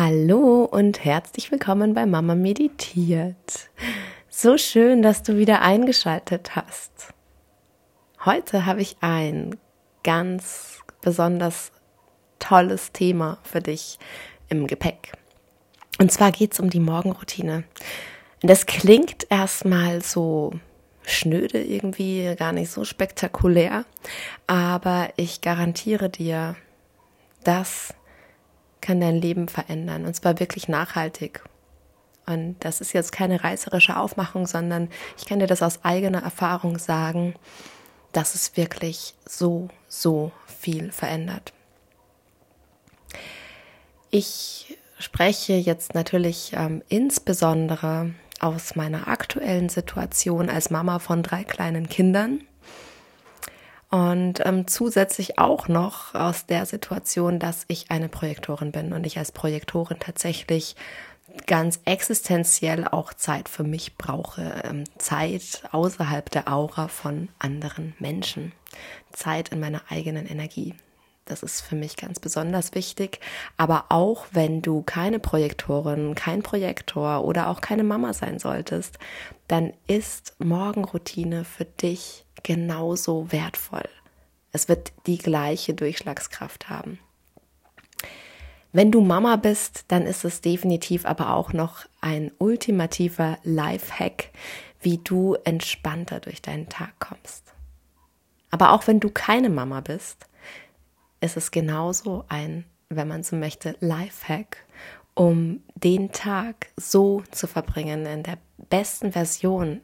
Hallo 0.00 0.62
und 0.62 1.04
herzlich 1.04 1.50
willkommen 1.50 1.92
bei 1.92 2.06
Mama 2.06 2.36
Meditiert. 2.36 3.68
So 4.28 4.56
schön, 4.56 5.02
dass 5.02 5.24
du 5.24 5.38
wieder 5.38 5.60
eingeschaltet 5.60 6.54
hast. 6.54 7.12
Heute 8.24 8.64
habe 8.64 8.80
ich 8.80 8.98
ein 9.00 9.56
ganz 10.04 10.78
besonders 11.00 11.72
tolles 12.38 12.92
Thema 12.92 13.38
für 13.42 13.60
dich 13.60 13.98
im 14.48 14.68
Gepäck. 14.68 15.14
Und 15.98 16.12
zwar 16.12 16.30
geht 16.30 16.52
es 16.52 16.60
um 16.60 16.70
die 16.70 16.78
Morgenroutine. 16.78 17.64
Das 18.40 18.66
klingt 18.66 19.26
erstmal 19.30 20.00
so 20.00 20.52
schnöde 21.02 21.60
irgendwie, 21.60 22.36
gar 22.36 22.52
nicht 22.52 22.70
so 22.70 22.84
spektakulär, 22.84 23.84
aber 24.46 25.08
ich 25.16 25.40
garantiere 25.40 26.08
dir, 26.08 26.54
dass 27.42 27.94
kann 28.88 29.02
dein 29.02 29.20
Leben 29.20 29.48
verändern 29.48 30.06
und 30.06 30.14
zwar 30.14 30.40
wirklich 30.40 30.66
nachhaltig. 30.66 31.42
Und 32.24 32.56
das 32.60 32.80
ist 32.80 32.94
jetzt 32.94 33.12
keine 33.12 33.44
reißerische 33.44 33.98
Aufmachung, 33.98 34.46
sondern 34.46 34.88
ich 35.18 35.26
kann 35.26 35.40
dir 35.40 35.46
das 35.46 35.60
aus 35.60 35.84
eigener 35.84 36.22
Erfahrung 36.22 36.78
sagen, 36.78 37.34
dass 38.12 38.34
es 38.34 38.56
wirklich 38.56 39.14
so, 39.26 39.68
so 39.88 40.32
viel 40.46 40.90
verändert. 40.90 41.52
Ich 44.10 44.78
spreche 44.98 45.52
jetzt 45.52 45.94
natürlich 45.94 46.52
ähm, 46.54 46.82
insbesondere 46.88 48.14
aus 48.40 48.74
meiner 48.74 49.06
aktuellen 49.06 49.68
Situation 49.68 50.48
als 50.48 50.70
Mama 50.70 50.98
von 50.98 51.22
drei 51.22 51.44
kleinen 51.44 51.90
Kindern 51.90 52.40
und 53.90 54.44
ähm, 54.44 54.66
zusätzlich 54.66 55.38
auch 55.38 55.68
noch 55.68 56.14
aus 56.14 56.46
der 56.46 56.66
Situation, 56.66 57.38
dass 57.38 57.64
ich 57.68 57.90
eine 57.90 58.08
Projektorin 58.08 58.70
bin 58.70 58.92
und 58.92 59.06
ich 59.06 59.18
als 59.18 59.32
Projektorin 59.32 59.98
tatsächlich 59.98 60.76
ganz 61.46 61.80
existenziell 61.84 62.86
auch 62.86 63.14
Zeit 63.14 63.48
für 63.48 63.64
mich 63.64 63.96
brauche. 63.96 64.62
Ähm, 64.64 64.84
Zeit 64.98 65.62
außerhalb 65.72 66.30
der 66.30 66.52
Aura 66.52 66.88
von 66.88 67.28
anderen 67.38 67.94
Menschen. 67.98 68.52
Zeit 69.12 69.50
in 69.50 69.60
meiner 69.60 69.82
eigenen 69.88 70.26
Energie. 70.26 70.74
Das 71.28 71.42
ist 71.42 71.60
für 71.60 71.76
mich 71.76 71.96
ganz 71.96 72.20
besonders 72.20 72.74
wichtig. 72.74 73.20
Aber 73.58 73.86
auch 73.90 74.26
wenn 74.32 74.62
du 74.62 74.82
keine 74.82 75.18
Projektorin, 75.18 76.14
kein 76.14 76.42
Projektor 76.42 77.22
oder 77.24 77.48
auch 77.48 77.60
keine 77.60 77.84
Mama 77.84 78.14
sein 78.14 78.38
solltest, 78.38 78.98
dann 79.46 79.74
ist 79.86 80.34
Morgenroutine 80.38 81.44
für 81.44 81.66
dich 81.66 82.24
genauso 82.42 83.30
wertvoll. 83.30 83.88
Es 84.52 84.70
wird 84.70 84.92
die 85.06 85.18
gleiche 85.18 85.74
Durchschlagskraft 85.74 86.70
haben. 86.70 86.98
Wenn 88.72 88.90
du 88.90 89.02
Mama 89.02 89.36
bist, 89.36 89.84
dann 89.88 90.06
ist 90.06 90.24
es 90.24 90.40
definitiv 90.40 91.04
aber 91.04 91.34
auch 91.34 91.52
noch 91.52 91.84
ein 92.00 92.32
ultimativer 92.38 93.38
Lifehack, 93.42 94.30
wie 94.80 94.98
du 94.98 95.34
entspannter 95.44 96.20
durch 96.20 96.40
deinen 96.40 96.68
Tag 96.70 96.98
kommst. 96.98 97.52
Aber 98.50 98.72
auch 98.72 98.86
wenn 98.86 99.00
du 99.00 99.10
keine 99.10 99.50
Mama 99.50 99.80
bist, 99.80 100.27
ist 101.20 101.36
es 101.36 101.50
genauso 101.50 102.24
ein, 102.28 102.64
wenn 102.88 103.08
man 103.08 103.22
so 103.22 103.36
möchte, 103.36 103.76
Lifehack, 103.80 104.64
um 105.14 105.62
den 105.74 106.12
Tag 106.12 106.68
so 106.76 107.22
zu 107.30 107.46
verbringen, 107.46 108.06
in 108.06 108.22
der 108.22 108.38
besten 108.70 109.12
Version, 109.12 109.80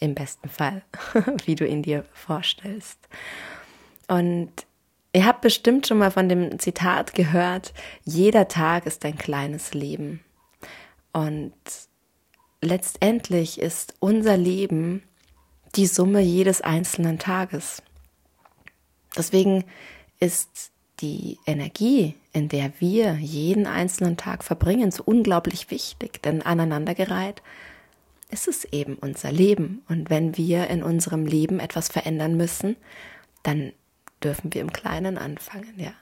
im 0.00 0.14
besten 0.14 0.48
Fall, 0.48 0.82
wie 1.44 1.54
du 1.54 1.66
ihn 1.66 1.82
dir 1.82 2.04
vorstellst. 2.12 2.98
Und 4.08 4.50
ihr 5.12 5.26
habt 5.26 5.42
bestimmt 5.42 5.86
schon 5.86 5.98
mal 5.98 6.10
von 6.10 6.28
dem 6.28 6.58
Zitat 6.58 7.14
gehört, 7.14 7.72
jeder 8.04 8.48
Tag 8.48 8.86
ist 8.86 9.04
ein 9.04 9.16
kleines 9.16 9.74
Leben. 9.74 10.20
Und 11.12 11.54
letztendlich 12.60 13.60
ist 13.60 13.94
unser 14.00 14.36
Leben 14.36 15.02
die 15.74 15.86
Summe 15.86 16.20
jedes 16.20 16.60
einzelnen 16.60 17.18
Tages. 17.18 17.82
Deswegen 19.16 19.64
ist 20.20 20.72
die 21.00 21.38
Energie, 21.46 22.14
in 22.32 22.48
der 22.48 22.72
wir 22.80 23.14
jeden 23.14 23.66
einzelnen 23.66 24.16
Tag 24.16 24.42
verbringen, 24.42 24.90
so 24.90 25.02
unglaublich 25.04 25.70
wichtig, 25.70 26.22
denn 26.22 26.42
aneinandergereiht 26.42 27.42
ist 28.30 28.48
es 28.48 28.64
eben 28.64 28.96
unser 28.96 29.32
Leben. 29.32 29.82
Und 29.88 30.10
wenn 30.10 30.36
wir 30.36 30.68
in 30.68 30.82
unserem 30.82 31.24
Leben 31.24 31.60
etwas 31.60 31.88
verändern 31.88 32.36
müssen, 32.36 32.76
dann 33.42 33.72
dürfen 34.22 34.52
wir 34.52 34.60
im 34.60 34.72
Kleinen 34.72 35.16
anfangen, 35.16 35.74
ja. 35.76 35.92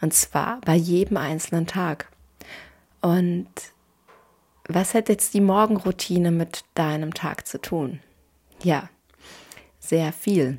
Und 0.00 0.14
zwar 0.14 0.60
bei 0.60 0.74
jedem 0.74 1.16
einzelnen 1.16 1.66
Tag. 1.66 2.10
Und 3.00 3.48
was 4.68 4.94
hat 4.94 5.08
jetzt 5.08 5.34
die 5.34 5.40
Morgenroutine 5.40 6.30
mit 6.30 6.64
deinem 6.74 7.14
Tag 7.14 7.46
zu 7.46 7.60
tun? 7.60 8.00
Ja, 8.62 8.90
sehr 9.80 10.12
viel. 10.12 10.58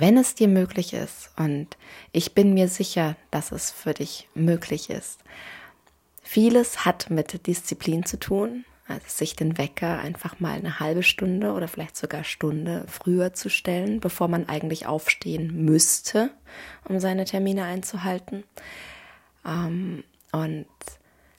Wenn 0.00 0.16
es 0.16 0.36
dir 0.36 0.46
möglich 0.46 0.92
ist, 0.92 1.32
und 1.36 1.76
ich 2.12 2.32
bin 2.32 2.54
mir 2.54 2.68
sicher, 2.68 3.16
dass 3.32 3.50
es 3.50 3.72
für 3.72 3.94
dich 3.94 4.28
möglich 4.32 4.90
ist, 4.90 5.18
vieles 6.22 6.84
hat 6.84 7.10
mit 7.10 7.48
Disziplin 7.48 8.04
zu 8.04 8.16
tun, 8.16 8.64
also 8.86 9.02
sich 9.08 9.34
den 9.34 9.58
Wecker 9.58 9.98
einfach 9.98 10.38
mal 10.38 10.52
eine 10.52 10.78
halbe 10.78 11.02
Stunde 11.02 11.52
oder 11.52 11.66
vielleicht 11.66 11.96
sogar 11.96 12.22
Stunde 12.22 12.84
früher 12.86 13.32
zu 13.32 13.50
stellen, 13.50 13.98
bevor 13.98 14.28
man 14.28 14.48
eigentlich 14.48 14.86
aufstehen 14.86 15.64
müsste, 15.64 16.30
um 16.88 17.00
seine 17.00 17.24
Termine 17.24 17.64
einzuhalten. 17.64 18.44
Ähm, 19.44 20.04
und 20.30 20.66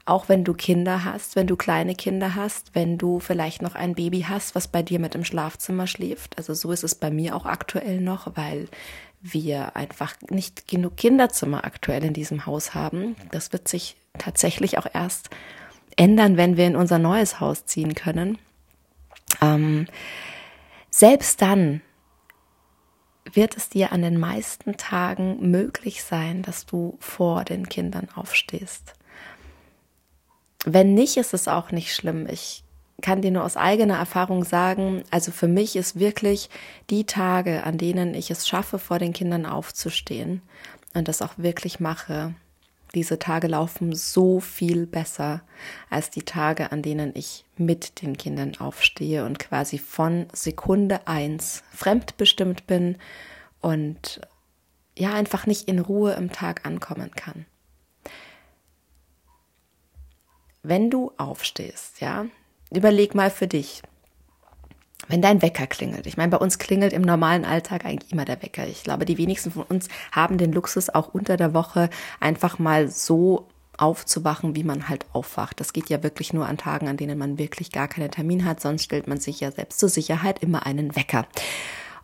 auch 0.10 0.28
wenn 0.28 0.44
du 0.44 0.54
Kinder 0.54 1.04
hast, 1.04 1.36
wenn 1.36 1.48
du 1.48 1.56
kleine 1.56 1.96
Kinder 1.96 2.36
hast, 2.36 2.74
wenn 2.74 2.98
du 2.98 3.20
vielleicht 3.20 3.62
noch 3.62 3.76
ein 3.76 3.96
Baby 3.96 4.26
hast, 4.28 4.56
was 4.56 4.68
bei 4.68 4.82
dir 4.82 5.00
mit 5.00 5.16
im 5.16 5.24
Schlafzimmer 5.24 5.88
schläft. 5.88 6.38
Also 6.38 6.54
so 6.54 6.72
ist 6.72 6.84
es 6.84 6.96
bei 6.96 7.12
mir 7.12 7.36
auch 7.36 7.46
aktuell 7.46 8.02
noch, 8.02 8.36
weil 8.36 8.68
wir 9.22 9.76
einfach 9.76 10.16
nicht 10.30 10.68
genug 10.68 10.98
Kinderzimmer 10.98 11.66
aktuell 11.66 12.04
in 12.04 12.14
diesem 12.14 12.46
Haus 12.46 12.74
haben. 12.74 13.16
Das 13.32 13.54
wird 13.54 13.68
sich 13.68 13.96
tatsächlich 14.18 14.78
auch 14.78 14.88
erst 14.92 15.30
ändern, 15.96 16.38
wenn 16.38 16.58
wir 16.58 16.68
in 16.68 16.76
unser 16.76 16.98
neues 17.00 17.40
Haus 17.40 17.66
ziehen 17.66 17.94
können. 17.94 18.38
Ähm, 19.42 19.88
selbst 20.90 21.42
dann 21.42 21.82
wird 23.32 23.58
es 23.58 23.70
dir 23.70 23.92
an 23.92 24.02
den 24.02 24.18
meisten 24.18 24.78
Tagen 24.78 25.52
möglich 25.52 26.04
sein, 26.04 26.42
dass 26.42 26.66
du 26.66 26.98
vor 27.00 27.44
den 27.44 27.70
Kindern 27.70 28.08
aufstehst. 28.16 28.96
Wenn 30.74 30.94
nicht, 30.94 31.18
ist 31.18 31.34
es 31.34 31.48
auch 31.48 31.72
nicht 31.72 31.94
schlimm. 31.94 32.28
Ich 32.30 32.64
kann 33.02 33.22
dir 33.22 33.32
nur 33.32 33.44
aus 33.44 33.58
eigener 33.58 33.98
Erfahrung 33.98 34.44
sagen, 34.44 35.04
also 35.10 35.32
für 35.32 35.48
mich 35.48 35.76
ist 35.76 36.00
wirklich 36.00 36.50
die 36.90 37.06
Tage, 37.06 37.64
an 37.64 37.78
denen 37.78 38.14
ich 38.14 38.30
es 38.30 38.48
schaffe, 38.48 38.78
vor 38.78 39.00
den 39.00 39.14
Kindern 39.14 39.46
aufzustehen 39.46 40.42
und 40.94 41.08
das 41.08 41.22
auch 41.22 41.34
wirklich 41.38 41.80
mache, 41.80 42.34
diese 42.96 43.20
Tage 43.20 43.48
laufen 43.48 43.94
so 43.94 44.40
viel 44.40 44.88
besser 44.88 45.42
als 45.90 46.10
die 46.10 46.24
Tage, 46.24 46.72
an 46.72 46.82
denen 46.82 47.12
ich 47.16 47.46
mit 47.56 48.02
den 48.02 48.18
Kindern 48.18 48.56
aufstehe 48.60 49.26
und 49.26 49.38
quasi 49.38 49.78
von 49.78 50.26
Sekunde 50.34 51.08
eins 51.08 51.64
fremdbestimmt 51.72 52.66
bin 52.66 52.98
und 53.62 54.22
ja 54.98 55.14
einfach 55.14 55.46
nicht 55.46 55.68
in 55.68 55.80
Ruhe 55.80 56.14
im 56.14 56.32
Tag 56.32 56.66
ankommen 56.66 57.12
kann. 57.12 57.46
Wenn 60.64 60.90
du 60.90 61.12
aufstehst, 61.18 62.02
ja, 62.02 62.26
überleg 62.72 63.16
mal 63.16 63.30
für 63.30 63.48
dich, 63.48 63.82
wenn 65.08 65.22
dein 65.22 65.42
Wecker 65.42 65.66
klingelt. 65.68 66.06
Ich 66.06 66.18
meine, 66.18 66.30
bei 66.30 66.38
uns 66.38 66.60
klingelt 66.60 66.94
im 66.94 67.02
normalen 67.02 67.46
Alltag 67.46 67.86
eigentlich 67.86 68.12
immer 68.12 68.26
der 68.26 68.42
Wecker. 68.44 68.68
Ich 68.68 68.84
glaube, 68.84 69.06
die 69.06 69.18
wenigsten 69.18 69.52
von 69.52 69.64
uns 69.64 69.88
haben 70.12 70.38
den 70.38 70.52
Luxus, 70.52 70.90
auch 70.90 71.14
unter 71.14 71.38
der 71.38 71.54
Woche 71.54 71.90
einfach 72.20 72.60
mal 72.60 72.90
so 72.90 73.48
aufzuwachen, 73.78 74.56
wie 74.56 74.64
man 74.64 74.90
halt 74.90 75.06
aufwacht. 75.14 75.60
Das 75.60 75.74
geht 75.74 75.90
ja 75.90 76.04
wirklich 76.04 76.34
nur 76.34 76.46
an 76.46 76.58
Tagen, 76.58 76.88
an 76.88 76.98
denen 76.98 77.18
man 77.18 77.38
wirklich 77.38 77.72
gar 77.72 77.88
keinen 77.88 78.12
Termin 78.12 78.46
hat. 78.46 78.62
Sonst 78.62 78.84
stellt 78.84 79.08
man 79.08 79.20
sich 79.20 79.40
ja 79.40 79.52
selbst 79.52 79.80
zur 79.80 79.90
Sicherheit 79.90 80.44
immer 80.44 80.66
einen 80.66 80.96
Wecker. 80.96 81.26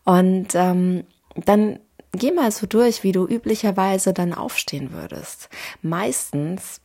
Und 0.05 0.55
ähm, 0.55 1.03
dann 1.35 1.79
geh 2.13 2.31
mal 2.31 2.51
so 2.51 2.65
durch, 2.65 3.03
wie 3.03 3.11
du 3.11 3.27
üblicherweise 3.27 4.13
dann 4.13 4.33
aufstehen 4.33 4.93
würdest. 4.93 5.49
Meistens 5.81 6.81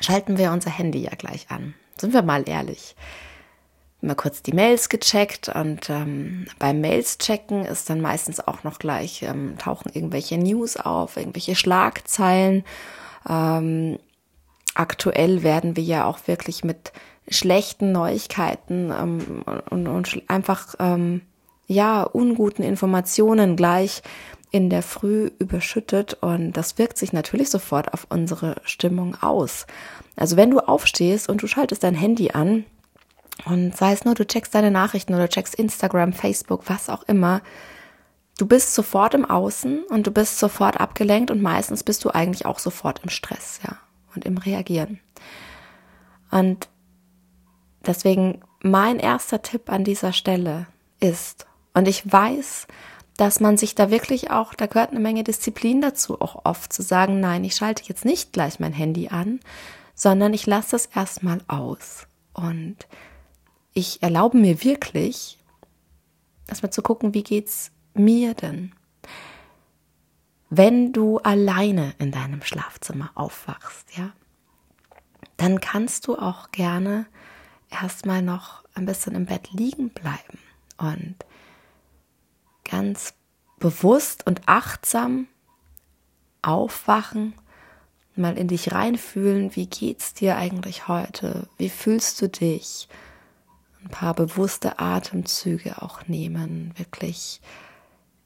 schalten 0.00 0.38
wir 0.38 0.52
unser 0.52 0.70
Handy 0.70 1.00
ja 1.00 1.14
gleich 1.16 1.50
an. 1.50 1.74
Sind 1.96 2.12
wir 2.12 2.22
mal 2.22 2.48
ehrlich 2.48 2.94
mal 4.00 4.14
kurz 4.14 4.42
die 4.42 4.52
Mails 4.52 4.88
gecheckt 4.88 5.48
und 5.48 5.90
ähm, 5.90 6.46
beim 6.58 6.80
Mails 6.80 7.18
checken 7.18 7.64
ist 7.64 7.90
dann 7.90 8.00
meistens 8.00 8.40
auch 8.40 8.62
noch 8.62 8.78
gleich 8.78 9.22
ähm, 9.22 9.58
tauchen 9.58 9.90
irgendwelche 9.92 10.38
News 10.38 10.76
auf, 10.76 11.16
irgendwelche 11.16 11.56
Schlagzeilen. 11.56 12.64
Ähm, 13.28 13.98
aktuell 14.74 15.42
werden 15.42 15.76
wir 15.76 15.82
ja 15.82 16.04
auch 16.04 16.20
wirklich 16.26 16.62
mit 16.62 16.92
schlechten 17.28 17.90
Neuigkeiten 17.92 18.92
ähm, 18.92 19.42
und, 19.68 19.88
und 19.88 20.22
einfach 20.28 20.76
ähm, 20.78 21.22
ja 21.66 22.02
unguten 22.02 22.64
Informationen 22.64 23.56
gleich 23.56 24.02
in 24.50 24.70
der 24.70 24.82
Früh 24.82 25.30
überschüttet 25.38 26.14
und 26.20 26.52
das 26.52 26.78
wirkt 26.78 26.98
sich 26.98 27.12
natürlich 27.12 27.50
sofort 27.50 27.92
auf 27.92 28.06
unsere 28.08 28.56
Stimmung 28.64 29.16
aus. 29.20 29.66
Also 30.16 30.36
wenn 30.36 30.50
du 30.50 30.60
aufstehst 30.60 31.28
und 31.28 31.42
du 31.42 31.46
schaltest 31.46 31.82
dein 31.84 31.94
Handy 31.94 32.30
an 32.30 32.64
und 33.44 33.76
sei 33.76 33.92
es 33.92 34.04
nur, 34.04 34.14
du 34.14 34.26
checkst 34.26 34.54
deine 34.54 34.70
Nachrichten 34.70 35.14
oder 35.14 35.28
checkst 35.28 35.54
Instagram, 35.54 36.12
Facebook, 36.12 36.62
was 36.66 36.88
auch 36.88 37.02
immer, 37.04 37.42
du 38.38 38.46
bist 38.46 38.74
sofort 38.74 39.14
im 39.14 39.24
Außen 39.24 39.84
und 39.84 40.06
du 40.06 40.10
bist 40.10 40.38
sofort 40.38 40.80
abgelenkt 40.80 41.30
und 41.30 41.42
meistens 41.42 41.84
bist 41.84 42.04
du 42.04 42.10
eigentlich 42.10 42.46
auch 42.46 42.58
sofort 42.58 43.00
im 43.02 43.10
Stress, 43.10 43.60
ja, 43.66 43.76
und 44.14 44.24
im 44.24 44.38
Reagieren. 44.38 45.00
Und 46.30 46.68
deswegen 47.86 48.40
mein 48.60 48.98
erster 48.98 49.42
Tipp 49.42 49.70
an 49.70 49.84
dieser 49.84 50.12
Stelle 50.12 50.66
ist, 51.00 51.46
und 51.74 51.86
ich 51.86 52.10
weiß, 52.10 52.66
dass 53.18 53.40
man 53.40 53.56
sich 53.56 53.74
da 53.74 53.90
wirklich 53.90 54.30
auch, 54.30 54.54
da 54.54 54.66
gehört 54.66 54.92
eine 54.92 55.00
Menge 55.00 55.24
Disziplin 55.24 55.80
dazu, 55.80 56.20
auch 56.20 56.44
oft 56.44 56.72
zu 56.72 56.82
sagen, 56.82 57.18
nein, 57.18 57.42
ich 57.42 57.56
schalte 57.56 57.82
jetzt 57.86 58.04
nicht 58.04 58.32
gleich 58.32 58.60
mein 58.60 58.72
Handy 58.72 59.08
an, 59.08 59.40
sondern 59.94 60.32
ich 60.32 60.46
lasse 60.46 60.70
das 60.70 60.86
erstmal 60.86 61.40
aus. 61.48 62.06
Und 62.32 62.76
ich 63.74 64.04
erlaube 64.04 64.38
mir 64.38 64.62
wirklich, 64.62 65.36
erstmal 66.46 66.70
zu 66.70 66.80
gucken, 66.80 67.12
wie 67.12 67.24
geht's 67.24 67.72
mir 67.92 68.34
denn? 68.34 68.72
Wenn 70.48 70.92
du 70.92 71.18
alleine 71.18 71.94
in 71.98 72.12
deinem 72.12 72.42
Schlafzimmer 72.42 73.10
aufwachst, 73.16 73.96
ja, 73.96 74.12
dann 75.38 75.60
kannst 75.60 76.06
du 76.06 76.16
auch 76.16 76.52
gerne 76.52 77.06
erstmal 77.68 78.22
noch 78.22 78.62
ein 78.74 78.86
bisschen 78.86 79.16
im 79.16 79.26
Bett 79.26 79.50
liegen 79.50 79.90
bleiben 79.90 80.38
und 80.76 81.16
ganz 82.68 83.14
bewusst 83.58 84.26
und 84.26 84.42
achtsam 84.46 85.26
aufwachen, 86.42 87.34
mal 88.14 88.36
in 88.36 88.48
dich 88.48 88.72
reinfühlen, 88.72 89.54
wie 89.56 89.66
geht's 89.66 90.14
dir 90.14 90.36
eigentlich 90.36 90.88
heute? 90.88 91.48
Wie 91.56 91.68
fühlst 91.68 92.20
du 92.20 92.28
dich? 92.28 92.88
Ein 93.82 93.90
paar 93.90 94.14
bewusste 94.14 94.78
Atemzüge 94.78 95.82
auch 95.82 96.06
nehmen, 96.08 96.72
wirklich 96.76 97.40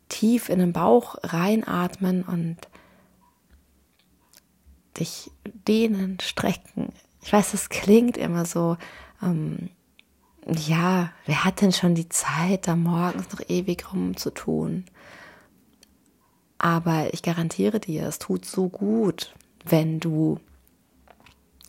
tief 0.08 0.48
in 0.48 0.58
den 0.58 0.72
Bauch 0.72 1.16
reinatmen 1.22 2.22
und 2.22 2.56
dich 4.98 5.30
dehnen, 5.44 6.18
strecken. 6.20 6.92
Ich 7.22 7.32
weiß, 7.32 7.54
es 7.54 7.68
klingt 7.68 8.16
immer 8.16 8.44
so 8.44 8.76
ähm, 9.22 9.70
ja, 10.46 11.10
wer 11.26 11.44
hat 11.44 11.60
denn 11.60 11.72
schon 11.72 11.94
die 11.94 12.08
Zeit, 12.08 12.66
da 12.66 12.76
morgens 12.76 13.30
noch 13.32 13.48
ewig 13.48 13.92
rumzutun? 13.92 14.84
Aber 16.58 17.12
ich 17.12 17.22
garantiere 17.22 17.80
dir, 17.80 18.06
es 18.06 18.18
tut 18.18 18.44
so 18.44 18.68
gut, 18.68 19.34
wenn 19.64 20.00
du 20.00 20.38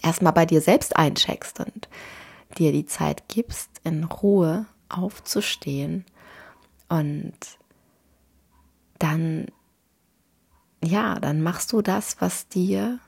erstmal 0.02 0.34
bei 0.34 0.46
dir 0.46 0.62
selbst 0.62 0.96
eincheckst 0.96 1.60
und 1.60 1.88
dir 2.58 2.72
die 2.72 2.86
Zeit 2.86 3.28
gibst, 3.28 3.70
in 3.84 4.04
Ruhe 4.04 4.66
aufzustehen 4.90 6.06
und 6.90 7.34
dann, 9.00 9.48
ja, 10.84 11.20
dann 11.20 11.42
machst 11.42 11.72
du 11.74 11.82
das, 11.82 12.18
was 12.20 12.48
dir 12.48 13.00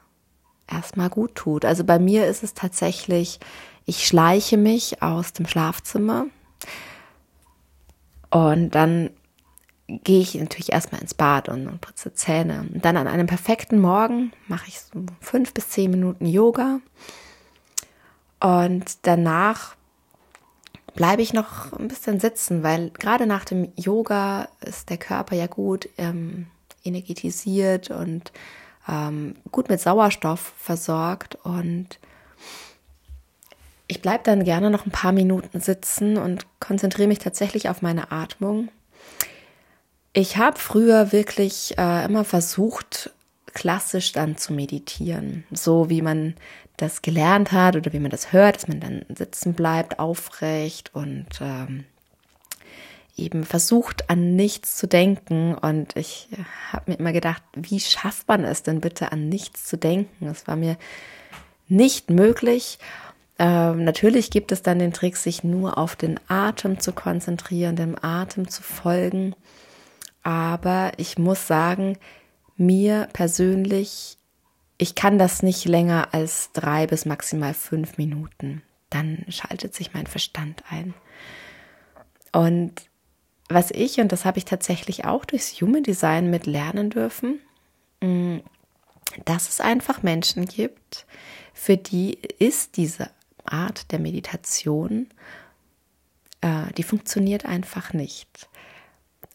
erstmal 0.67 1.09
gut 1.09 1.35
tut. 1.35 1.65
Also 1.65 1.83
bei 1.83 1.99
mir 1.99 2.25
ist 2.25 2.43
es 2.43 2.53
tatsächlich, 2.53 3.39
ich 3.85 4.07
schleiche 4.07 4.57
mich 4.57 5.01
aus 5.01 5.33
dem 5.33 5.47
Schlafzimmer 5.47 6.25
und 8.29 8.71
dann 8.71 9.11
gehe 9.87 10.21
ich 10.21 10.35
natürlich 10.35 10.71
erstmal 10.71 11.01
ins 11.01 11.13
Bad 11.13 11.47
und, 11.49 11.67
und 11.67 11.81
putze 11.81 12.13
Zähne. 12.13 12.65
Und 12.73 12.83
dann 12.83 12.97
an 12.97 13.07
einem 13.07 13.27
perfekten 13.27 13.79
Morgen 13.79 14.31
mache 14.47 14.67
ich 14.67 14.79
so 14.81 15.05
fünf 15.21 15.53
bis 15.53 15.69
zehn 15.69 15.91
Minuten 15.91 16.25
Yoga. 16.25 16.79
Und 18.39 18.97
danach 19.03 19.75
bleibe 20.95 21.21
ich 21.21 21.33
noch 21.33 21.73
ein 21.73 21.87
bisschen 21.87 22.19
sitzen, 22.19 22.63
weil 22.63 22.89
gerade 22.91 23.27
nach 23.27 23.45
dem 23.45 23.71
Yoga 23.75 24.47
ist 24.61 24.89
der 24.89 24.97
Körper 24.97 25.35
ja 25.35 25.47
gut 25.47 25.87
ähm, 25.97 26.47
energetisiert 26.83 27.91
und 27.91 28.31
ähm, 28.87 29.35
gut 29.51 29.69
mit 29.69 29.79
Sauerstoff 29.79 30.53
versorgt. 30.57 31.35
Und 31.43 31.99
ich 33.87 34.01
bleibe 34.01 34.23
dann 34.23 34.43
gerne 34.43 34.69
noch 34.69 34.85
ein 34.85 34.91
paar 34.91 35.11
Minuten 35.11 35.59
sitzen 35.59 36.17
und 36.17 36.45
konzentriere 36.59 37.07
mich 37.07 37.19
tatsächlich 37.19 37.69
auf 37.69 37.81
meine 37.81 38.11
Atmung. 38.11 38.69
Ich 40.13 40.37
habe 40.37 40.57
früher 40.57 41.11
wirklich 41.11 41.77
äh, 41.77 42.05
immer 42.05 42.23
versucht, 42.23 43.11
klassisch 43.53 44.11
dann 44.11 44.37
zu 44.37 44.53
meditieren, 44.53 45.43
so 45.51 45.89
wie 45.89 46.01
man 46.01 46.35
das 46.77 47.01
gelernt 47.01 47.51
hat 47.51 47.75
oder 47.75 47.93
wie 47.93 47.99
man 47.99 48.11
das 48.11 48.33
hört, 48.33 48.57
dass 48.57 48.67
man 48.67 48.79
dann 48.79 49.05
sitzen 49.15 49.53
bleibt, 49.53 49.99
aufrecht 49.99 50.93
und 50.93 51.27
ähm, 51.41 51.85
eben 53.17 53.43
versucht, 53.45 54.09
an 54.09 54.35
nichts 54.35 54.75
zu 54.75 54.87
denken. 54.87 55.55
Und 55.55 55.95
ich 55.95 56.27
habe 56.71 56.91
mir 56.91 56.99
immer 56.99 57.13
gedacht, 57.13 57.43
wie 57.53 57.79
schafft 57.79 58.27
man 58.27 58.43
es 58.43 58.63
denn 58.63 58.81
bitte, 58.81 59.11
an 59.11 59.29
nichts 59.29 59.65
zu 59.65 59.77
denken? 59.77 60.27
Es 60.27 60.47
war 60.47 60.55
mir 60.55 60.77
nicht 61.67 62.09
möglich. 62.09 62.77
Ähm, 63.37 63.83
natürlich 63.83 64.31
gibt 64.31 64.51
es 64.51 64.61
dann 64.61 64.79
den 64.79 64.93
Trick, 64.93 65.17
sich 65.17 65.43
nur 65.43 65.77
auf 65.77 65.95
den 65.95 66.19
Atem 66.27 66.79
zu 66.79 66.93
konzentrieren, 66.93 67.75
dem 67.75 67.95
Atem 68.01 68.47
zu 68.47 68.63
folgen. 68.63 69.35
Aber 70.23 70.93
ich 70.97 71.17
muss 71.17 71.45
sagen, 71.45 71.97
mir 72.57 73.09
persönlich, 73.13 74.17
ich 74.77 74.95
kann 74.95 75.17
das 75.17 75.43
nicht 75.43 75.65
länger 75.65 76.09
als 76.13 76.51
drei 76.53 76.87
bis 76.87 77.05
maximal 77.05 77.53
fünf 77.53 77.97
Minuten. 77.97 78.61
Dann 78.89 79.25
schaltet 79.29 79.75
sich 79.75 79.93
mein 79.93 80.07
Verstand 80.07 80.63
ein. 80.69 80.93
Und 82.31 82.89
was 83.49 83.71
ich, 83.71 83.99
und 83.99 84.11
das 84.11 84.25
habe 84.25 84.37
ich 84.37 84.45
tatsächlich 84.45 85.05
auch 85.05 85.25
durchs 85.25 85.61
Human 85.61 85.83
Design 85.83 86.29
mit 86.29 86.45
lernen 86.45 86.89
dürfen, 86.89 87.39
mm, 88.01 88.37
dass 89.25 89.49
es 89.49 89.61
einfach 89.61 90.01
Menschen 90.03 90.45
gibt, 90.45 91.05
für 91.53 91.77
die 91.77 92.17
ist 92.39 92.77
diese 92.77 93.09
Art 93.47 93.91
der 93.91 93.99
Meditation, 93.99 95.07
äh, 96.41 96.71
die 96.77 96.83
funktioniert 96.83 97.45
einfach 97.45 97.93
nicht. 97.93 98.49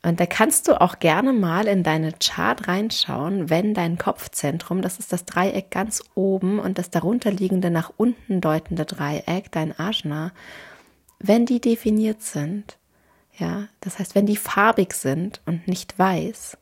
Und 0.02 0.18
da 0.18 0.24
kannst 0.24 0.66
du 0.66 0.80
auch 0.80 0.98
gerne 0.98 1.32
mal 1.34 1.66
in 1.66 1.82
deine 1.82 2.12
Chart 2.12 2.66
reinschauen, 2.68 3.50
wenn 3.50 3.74
dein 3.74 3.98
Kopfzentrum, 3.98 4.80
das 4.80 4.98
ist 4.98 5.12
das 5.12 5.26
Dreieck 5.26 5.70
ganz 5.70 6.02
oben 6.14 6.58
und 6.58 6.78
das 6.78 6.88
darunterliegende 6.88 7.70
nach 7.70 7.92
unten 7.98 8.40
deutende 8.40 8.86
Dreieck, 8.86 9.52
dein 9.52 9.78
Ajna, 9.78 10.32
wenn 11.18 11.44
die 11.44 11.60
definiert 11.60 12.22
sind, 12.22 12.78
ja, 13.36 13.68
das 13.80 13.98
heißt, 13.98 14.14
wenn 14.14 14.26
die 14.26 14.36
farbig 14.36 14.94
sind 14.94 15.42
und 15.44 15.68
nicht 15.68 15.98
weiß, 15.98 16.56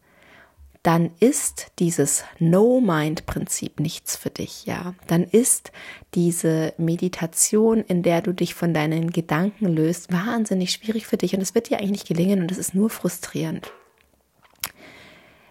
dann 0.83 1.11
ist 1.21 1.73
dieses 1.79 2.25
No-Mind-Prinzip 2.39 3.81
nichts 3.81 4.17
für 4.17 4.31
dich, 4.31 4.65
ja. 4.67 4.95
Dann 5.07 5.25
ist 5.25 5.73
diese 6.15 6.73
Meditation, 6.79 7.83
in 7.83 8.03
der 8.03 8.23
du 8.23 8.33
dich 8.33 8.55
von 8.55 8.73
deinen 8.73 9.11
Gedanken 9.11 9.67
löst, 9.67 10.13
wahnsinnig 10.13 10.71
schwierig 10.71 11.07
für 11.07 11.17
dich 11.17 11.35
und 11.35 11.41
es 11.41 11.55
wird 11.55 11.69
dir 11.69 11.79
eigentlich 11.79 11.91
nicht 11.91 12.09
gelingen 12.09 12.41
und 12.41 12.53
es 12.53 12.59
ist 12.59 12.75
nur 12.75 12.91
frustrierend. 12.91 13.73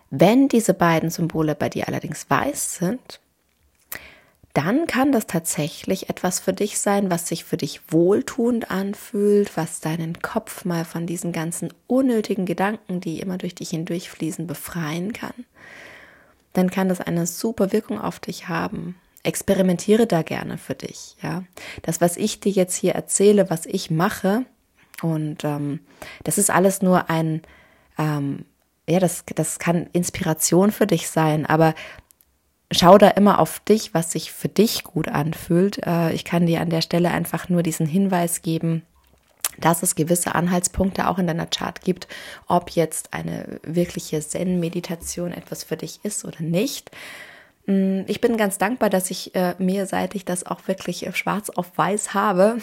Wenn 0.09 0.47
diese 0.47 0.73
beiden 0.73 1.09
Symbole 1.09 1.55
bei 1.55 1.69
dir 1.69 1.87
allerdings 1.87 2.29
weiß 2.29 2.75
sind, 2.75 3.19
dann 4.57 4.87
kann 4.87 5.11
das 5.11 5.27
tatsächlich 5.27 6.09
etwas 6.09 6.39
für 6.39 6.51
dich 6.51 6.79
sein, 6.79 7.11
was 7.11 7.27
sich 7.27 7.43
für 7.43 7.57
dich 7.57 7.79
wohltuend 7.89 8.71
anfühlt, 8.71 9.55
was 9.55 9.81
deinen 9.81 10.19
Kopf 10.23 10.65
mal 10.65 10.83
von 10.83 11.05
diesen 11.05 11.31
ganzen 11.31 11.71
unnötigen 11.85 12.47
Gedanken, 12.47 12.99
die 12.99 13.19
immer 13.19 13.37
durch 13.37 13.53
dich 13.53 13.69
hindurchfließen, 13.69 14.47
befreien 14.47 15.13
kann. 15.13 15.45
Dann 16.53 16.71
kann 16.71 16.89
das 16.89 16.99
eine 16.99 17.27
super 17.27 17.71
Wirkung 17.71 18.01
auf 18.01 18.19
dich 18.19 18.47
haben. 18.47 18.95
Experimentiere 19.21 20.07
da 20.07 20.23
gerne 20.23 20.57
für 20.57 20.73
dich, 20.73 21.17
ja. 21.21 21.43
Das, 21.83 22.01
was 22.01 22.17
ich 22.17 22.39
dir 22.39 22.51
jetzt 22.51 22.75
hier 22.75 22.93
erzähle, 22.93 23.51
was 23.51 23.67
ich 23.67 23.91
mache, 23.91 24.43
und 25.03 25.43
ähm, 25.43 25.81
das 26.23 26.39
ist 26.39 26.49
alles 26.49 26.81
nur 26.81 27.11
ein, 27.11 27.43
ähm, 27.99 28.43
ja, 28.89 28.99
das, 28.99 29.23
das 29.35 29.59
kann 29.59 29.87
Inspiration 29.93 30.71
für 30.71 30.87
dich 30.87 31.09
sein, 31.09 31.45
aber 31.45 31.75
schau 32.71 32.97
da 32.97 33.09
immer 33.09 33.39
auf 33.39 33.59
dich, 33.59 33.93
was 33.93 34.11
sich 34.11 34.31
für 34.31 34.49
dich 34.49 34.83
gut 34.83 35.07
anfühlt. 35.07 35.85
Äh, 35.85 36.13
ich 36.13 36.25
kann 36.25 36.45
dir 36.45 36.61
an 36.61 36.69
der 36.69 36.81
Stelle 36.81 37.11
einfach 37.11 37.49
nur 37.49 37.63
diesen 37.63 37.85
Hinweis 37.85 38.41
geben, 38.41 38.83
dass 39.57 39.83
es 39.83 39.95
gewisse 39.95 40.35
Anhaltspunkte 40.35 41.07
auch 41.07 41.17
in 41.17 41.27
deiner 41.27 41.47
Chart 41.47 41.81
gibt, 41.81 42.07
ob 42.47 42.71
jetzt 42.71 43.13
eine 43.13 43.59
wirkliche 43.63 44.19
Zen-Meditation 44.19 45.31
etwas 45.31 45.63
für 45.63 45.77
dich 45.77 45.99
ist 46.03 46.25
oder 46.25 46.41
nicht. 46.41 46.91
Mm, 47.67 48.03
ich 48.07 48.21
bin 48.21 48.37
ganz 48.37 48.57
dankbar, 48.57 48.89
dass 48.89 49.11
ich 49.11 49.35
äh, 49.35 49.53
mir, 49.59 49.85
seit 49.85 50.15
ich 50.15 50.23
das 50.23 50.45
auch 50.45 50.67
wirklich 50.67 51.05
äh, 51.05 51.11
schwarz 51.13 51.49
auf 51.49 51.77
weiß 51.77 52.13
habe, 52.13 52.57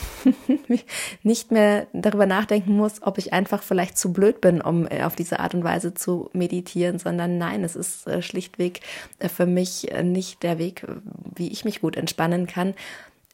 nicht 1.22 1.52
mehr 1.52 1.86
darüber 1.92 2.24
nachdenken 2.24 2.74
muss, 2.74 3.02
ob 3.02 3.18
ich 3.18 3.32
einfach 3.32 3.62
vielleicht 3.62 3.98
zu 3.98 4.12
blöd 4.12 4.40
bin, 4.40 4.62
um 4.62 4.88
äh, 4.88 5.02
auf 5.04 5.14
diese 5.14 5.40
Art 5.40 5.54
und 5.54 5.62
Weise 5.62 5.92
zu 5.92 6.30
meditieren, 6.32 6.98
sondern 6.98 7.36
nein, 7.36 7.62
es 7.64 7.76
ist 7.76 8.06
äh, 8.06 8.22
schlichtweg 8.22 8.80
äh, 9.18 9.28
für 9.28 9.46
mich 9.46 9.88
nicht 10.02 10.42
der 10.42 10.58
Weg, 10.58 10.86
wie 11.36 11.52
ich 11.52 11.66
mich 11.66 11.82
gut 11.82 11.96
entspannen 11.96 12.46
kann. 12.46 12.74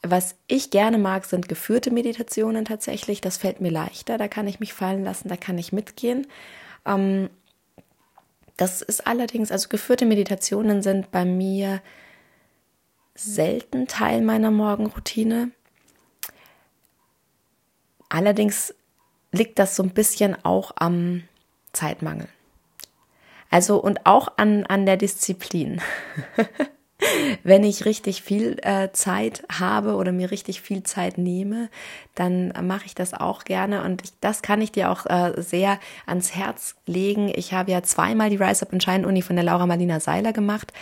Was 0.02 0.34
ich 0.48 0.70
gerne 0.70 0.98
mag, 0.98 1.24
sind 1.24 1.48
geführte 1.48 1.92
Meditationen 1.92 2.64
tatsächlich. 2.64 3.20
Das 3.20 3.36
fällt 3.36 3.60
mir 3.60 3.70
leichter, 3.70 4.18
da 4.18 4.26
kann 4.26 4.48
ich 4.48 4.58
mich 4.58 4.72
fallen 4.72 5.04
lassen, 5.04 5.28
da 5.28 5.36
kann 5.36 5.58
ich 5.58 5.72
mitgehen. 5.72 6.26
Ähm, 6.86 7.28
das 8.60 8.82
ist 8.82 9.06
allerdings, 9.06 9.50
also 9.50 9.70
geführte 9.70 10.04
Meditationen 10.04 10.82
sind 10.82 11.10
bei 11.10 11.24
mir 11.24 11.80
selten 13.14 13.86
Teil 13.86 14.20
meiner 14.20 14.50
Morgenroutine. 14.50 15.50
Allerdings 18.10 18.74
liegt 19.32 19.58
das 19.58 19.76
so 19.76 19.82
ein 19.82 19.94
bisschen 19.94 20.36
auch 20.44 20.72
am 20.76 21.22
Zeitmangel. 21.72 22.28
Also 23.48 23.82
und 23.82 24.04
auch 24.04 24.36
an, 24.36 24.66
an 24.66 24.84
der 24.84 24.98
Disziplin. 24.98 25.80
wenn 27.42 27.64
ich 27.64 27.84
richtig 27.84 28.22
viel 28.22 28.56
äh, 28.62 28.90
Zeit 28.92 29.44
habe 29.50 29.94
oder 29.94 30.12
mir 30.12 30.30
richtig 30.30 30.60
viel 30.60 30.82
Zeit 30.82 31.18
nehme, 31.18 31.68
dann 32.14 32.52
mache 32.66 32.86
ich 32.86 32.94
das 32.94 33.14
auch 33.14 33.44
gerne 33.44 33.82
und 33.84 34.02
ich, 34.02 34.12
das 34.20 34.42
kann 34.42 34.60
ich 34.60 34.72
dir 34.72 34.90
auch 34.90 35.06
äh, 35.06 35.32
sehr 35.40 35.78
ans 36.06 36.34
Herz 36.34 36.76
legen. 36.86 37.32
Ich 37.34 37.52
habe 37.52 37.70
ja 37.70 37.82
zweimal 37.82 38.30
die 38.30 38.36
Rise 38.36 38.62
Up 38.62 38.72
and 38.72 38.82
Shine 38.82 39.06
Uni 39.06 39.22
von 39.22 39.36
der 39.36 39.44
Laura 39.44 39.66
Marlina 39.66 40.00
Seiler 40.00 40.32
gemacht. 40.32 40.72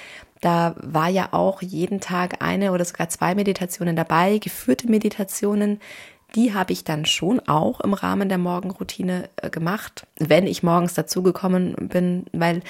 Da 0.40 0.76
war 0.80 1.08
ja 1.08 1.28
auch 1.32 1.62
jeden 1.62 2.00
Tag 2.00 2.42
eine 2.42 2.72
oder 2.72 2.84
sogar 2.84 3.08
zwei 3.08 3.34
Meditationen 3.34 3.96
dabei, 3.96 4.38
geführte 4.38 4.88
Meditationen. 4.88 5.80
Die 6.34 6.52
habe 6.52 6.72
ich 6.72 6.84
dann 6.84 7.06
schon 7.06 7.40
auch 7.48 7.80
im 7.80 7.94
Rahmen 7.94 8.28
der 8.28 8.38
Morgenroutine 8.38 9.30
äh, 9.36 9.50
gemacht, 9.50 10.06
wenn 10.18 10.46
ich 10.46 10.62
morgens 10.62 10.94
dazugekommen 10.94 11.74
bin, 11.88 12.26
weil 12.32 12.60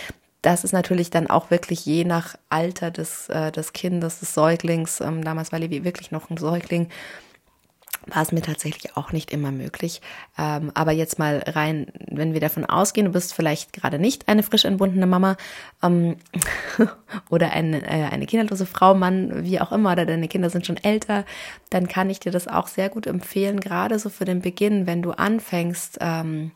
das 0.42 0.64
ist 0.64 0.72
natürlich 0.72 1.10
dann 1.10 1.28
auch 1.28 1.50
wirklich 1.50 1.84
je 1.84 2.04
nach 2.04 2.36
Alter 2.48 2.90
des, 2.90 3.28
äh, 3.28 3.50
des 3.50 3.72
Kindes, 3.72 4.20
des 4.20 4.34
Säuglings. 4.34 5.00
Ähm, 5.00 5.24
damals 5.24 5.52
war 5.52 5.58
Levi 5.58 5.84
wirklich 5.84 6.10
noch 6.10 6.30
ein 6.30 6.36
Säugling. 6.36 6.88
War 8.06 8.22
es 8.22 8.32
mir 8.32 8.40
tatsächlich 8.40 8.96
auch 8.96 9.12
nicht 9.12 9.32
immer 9.32 9.50
möglich. 9.50 10.00
Ähm, 10.38 10.70
aber 10.74 10.92
jetzt 10.92 11.18
mal 11.18 11.42
rein, 11.44 11.88
wenn 12.08 12.32
wir 12.32 12.40
davon 12.40 12.64
ausgehen, 12.64 13.06
du 13.06 13.12
bist 13.12 13.34
vielleicht 13.34 13.72
gerade 13.72 13.98
nicht 13.98 14.28
eine 14.28 14.42
frisch 14.42 14.64
entbundene 14.64 15.06
Mama 15.06 15.36
ähm, 15.82 16.16
oder 17.30 17.50
eine, 17.50 17.82
äh, 17.82 18.04
eine 18.04 18.26
kinderlose 18.26 18.64
Frau, 18.64 18.94
Mann, 18.94 19.44
wie 19.44 19.60
auch 19.60 19.72
immer, 19.72 19.92
oder 19.92 20.06
deine 20.06 20.28
Kinder 20.28 20.50
sind 20.50 20.66
schon 20.66 20.78
älter, 20.78 21.24
dann 21.70 21.88
kann 21.88 22.08
ich 22.08 22.20
dir 22.20 22.32
das 22.32 22.48
auch 22.48 22.68
sehr 22.68 22.88
gut 22.88 23.06
empfehlen, 23.06 23.60
gerade 23.60 23.98
so 23.98 24.08
für 24.08 24.24
den 24.24 24.40
Beginn, 24.40 24.86
wenn 24.86 25.02
du 25.02 25.10
anfängst, 25.10 25.98
ähm, 26.00 26.52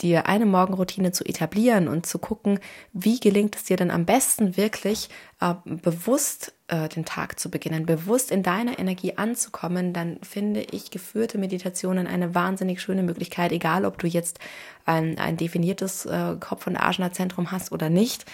dir 0.00 0.26
eine 0.26 0.46
Morgenroutine 0.46 1.12
zu 1.12 1.24
etablieren 1.24 1.88
und 1.88 2.06
zu 2.06 2.18
gucken, 2.18 2.60
wie 2.92 3.18
gelingt 3.18 3.56
es 3.56 3.64
dir 3.64 3.76
denn 3.76 3.90
am 3.90 4.04
besten 4.04 4.56
wirklich 4.56 5.08
äh, 5.40 5.54
bewusst 5.64 6.52
äh, 6.68 6.88
den 6.88 7.04
Tag 7.04 7.40
zu 7.40 7.50
beginnen, 7.50 7.86
bewusst 7.86 8.30
in 8.30 8.42
deiner 8.42 8.78
Energie 8.78 9.16
anzukommen, 9.16 9.92
dann 9.92 10.18
finde 10.22 10.60
ich 10.60 10.90
geführte 10.90 11.38
Meditationen 11.38 12.06
eine 12.06 12.34
wahnsinnig 12.34 12.82
schöne 12.82 13.02
Möglichkeit, 13.02 13.52
egal 13.52 13.84
ob 13.84 13.98
du 13.98 14.06
jetzt 14.06 14.38
ein, 14.84 15.18
ein 15.18 15.36
definiertes 15.36 16.06
äh, 16.06 16.36
Kopf- 16.40 16.66
und 16.66 16.76
Ajna-Zentrum 16.76 17.50
hast 17.50 17.72
oder 17.72 17.88
nicht. 17.88 18.26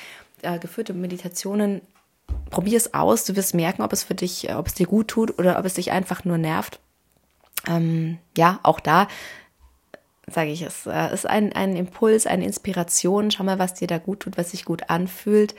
Äh, 0.42 0.59
geführte 0.59 0.95
Meditationen 0.95 1.83
probier 2.50 2.76
es 2.76 2.95
aus, 2.95 3.25
du 3.25 3.37
wirst 3.37 3.54
merken, 3.54 3.83
ob 3.83 3.92
es 3.92 4.02
für 4.02 4.14
dich, 4.14 4.49
äh, 4.49 4.54
ob 4.54 4.66
es 4.66 4.75
dir 4.75 4.87
gut 4.87 5.09
tut 5.09 5.38
oder 5.38 5.59
ob 5.59 5.64
es 5.64 5.75
dich 5.75 5.92
einfach 5.92 6.25
nur 6.25 6.38
nervt. 6.38 6.81
Ähm, 7.69 8.19
ja, 8.37 8.59
auch 8.62 8.81
da 8.81 9.07
sage 10.26 10.50
ich 10.50 10.62
es, 10.62 10.87
äh, 10.87 11.12
ist 11.12 11.26
ein, 11.26 11.52
ein 11.52 11.76
Impuls, 11.76 12.26
eine 12.26 12.45
Inspiration. 12.45 13.31
Schau 13.31 13.45
mal, 13.45 13.59
was 13.59 13.75
dir 13.75 13.88
da 13.88 13.99
gut 13.99 14.21
tut, 14.21 14.38
was 14.38 14.52
sich 14.52 14.64
gut 14.64 14.88
anfühlt. 14.88 15.55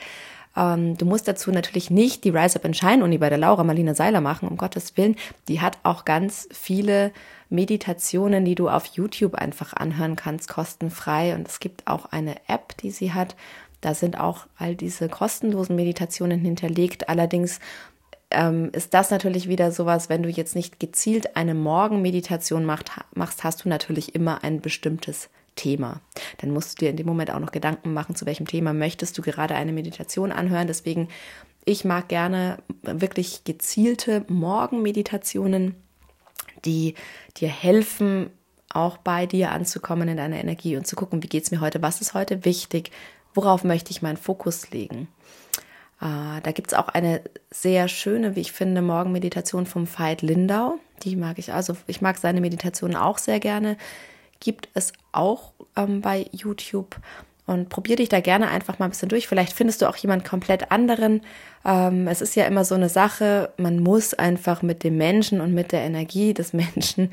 Ähm, 0.56 0.98
du 0.98 1.06
musst 1.06 1.28
dazu 1.28 1.52
natürlich 1.52 1.90
nicht 1.90 2.24
die 2.24 2.30
Rise 2.30 2.58
Up 2.58 2.66
and 2.66 2.78
Shine 2.78 3.04
Uni 3.04 3.18
bei 3.18 3.30
der 3.30 3.38
Laura 3.38 3.64
Marlina 3.64 3.94
Seiler 3.96 4.22
machen, 4.22 4.48
um 4.48 4.58
Gottes 4.58 4.96
Willen. 4.98 5.16
Die 5.48 5.62
hat 5.62 5.78
auch 5.84 6.06
ganz 6.06 6.48
viele 6.52 7.12
Meditationen, 7.50 8.46
die 8.46 8.56
du 8.56 8.70
auf 8.70 8.86
YouTube 8.88 9.36
einfach 9.36 9.74
anhören 9.74 10.16
kannst, 10.16 10.50
kostenfrei. 10.50 11.36
Und 11.36 11.48
es 11.48 11.60
gibt 11.60 11.88
auch 11.88 12.06
eine 12.06 12.36
App, 12.48 12.78
die 12.78 12.92
sie 12.92 13.14
hat. 13.14 13.36
Da 13.82 13.94
sind 13.94 14.18
auch 14.18 14.48
all 14.58 14.76
diese 14.76 15.10
kostenlosen 15.10 15.76
Meditationen 15.76 16.40
hinterlegt. 16.40 17.10
Allerdings 17.10 17.60
ähm, 18.34 18.70
ist 18.74 18.94
das 18.94 19.12
natürlich 19.12 19.48
wieder 19.48 19.72
sowas, 19.72 20.10
wenn 20.10 20.24
du 20.24 20.30
jetzt 20.30 20.56
nicht 20.56 20.80
gezielt 20.80 21.36
eine 21.36 21.54
Morgenmeditation 21.54 22.66
macht, 22.66 22.92
machst, 23.14 23.44
hast 23.44 23.64
du 23.64 23.70
natürlich 23.70 24.16
immer 24.16 24.44
ein 24.44 24.62
bestimmtes 24.62 25.30
Thema. 25.56 26.02
Dann 26.40 26.52
musst 26.52 26.74
du 26.74 26.86
dir 26.86 26.90
in 26.90 26.98
dem 26.98 27.06
Moment 27.06 27.32
auch 27.32 27.40
noch 27.40 27.52
Gedanken 27.52 27.94
machen, 27.94 28.16
zu 28.16 28.26
welchem 28.26 28.48
Thema 28.48 28.74
möchtest 28.74 29.18
du 29.18 29.22
gerade 29.22 29.56
eine 29.56 29.72
Meditation 29.72 30.32
anhören. 30.32 30.68
Deswegen, 30.68 31.10
ich 31.66 31.86
mag 31.86 32.10
gerne 32.10 32.58
wirklich 32.82 33.44
gezielte 33.44 34.26
Morgenmeditationen, 34.28 35.76
die 36.66 36.96
dir 37.38 37.50
helfen, 37.50 38.30
auch 38.70 38.98
bei 38.98 39.28
dir 39.28 39.52
anzukommen 39.52 40.10
in 40.10 40.18
deiner 40.18 40.40
Energie 40.40 40.76
und 40.76 40.88
zu 40.88 40.96
gucken, 40.96 41.22
wie 41.22 41.28
geht 41.28 41.44
es 41.44 41.52
mir 41.52 41.62
heute, 41.62 41.82
was 41.82 42.02
ist 42.02 42.16
heute 42.16 42.46
wichtig, 42.46 42.92
worauf 43.36 43.64
möchte 43.64 43.92
ich 43.92 44.02
meinen 44.02 44.18
Fokus 44.18 44.72
legen. 44.72 45.08
Äh, 46.02 46.42
da 46.42 46.52
gibt 46.54 46.70
es 46.70 46.78
auch 46.78 46.90
eine 46.90 47.22
sehr 47.52 47.88
schöne, 47.88 48.36
wie 48.36 48.42
ich 48.42 48.52
finde, 48.52 48.82
Morgenmeditation 48.82 49.66
vom 49.66 49.88
Veit 49.88 50.22
Lindau. 50.22 50.80
Die 51.04 51.16
mag 51.16 51.40
ich, 51.40 51.54
also 51.54 51.76
ich 51.88 52.02
mag 52.02 52.18
seine 52.18 52.42
Meditationen 52.42 52.96
auch 52.96 53.18
sehr 53.18 53.40
gerne. 53.40 53.78
Gibt 54.40 54.70
es 54.74 54.94
auch 55.12 55.54
ähm, 55.76 56.02
bei 56.02 56.28
YouTube. 56.32 56.98
Und 57.46 57.68
probier 57.68 57.98
dich 57.98 58.08
da 58.08 58.22
gerne 58.22 58.48
einfach 58.48 58.80
mal 58.80 58.86
ein 58.86 58.92
bisschen 58.92 59.10
durch. 59.10 59.28
Vielleicht 59.28 59.52
findest 59.52 59.82
du 59.82 59.90
auch 59.90 59.98
jemand 59.98 60.24
komplett 60.24 60.72
anderen. 60.72 61.22
Ähm, 61.66 62.08
es 62.08 62.22
ist 62.22 62.36
ja 62.36 62.46
immer 62.46 62.64
so 62.64 62.76
eine 62.76 62.88
Sache, 62.88 63.52
man 63.58 63.80
muss 63.80 64.14
einfach 64.14 64.62
mit 64.62 64.84
dem 64.86 64.96
Menschen 64.96 65.42
und 65.42 65.54
mit 65.54 65.74
der 65.74 65.82
Energie 65.82 66.34
des 66.34 66.54
Menschen 66.54 67.12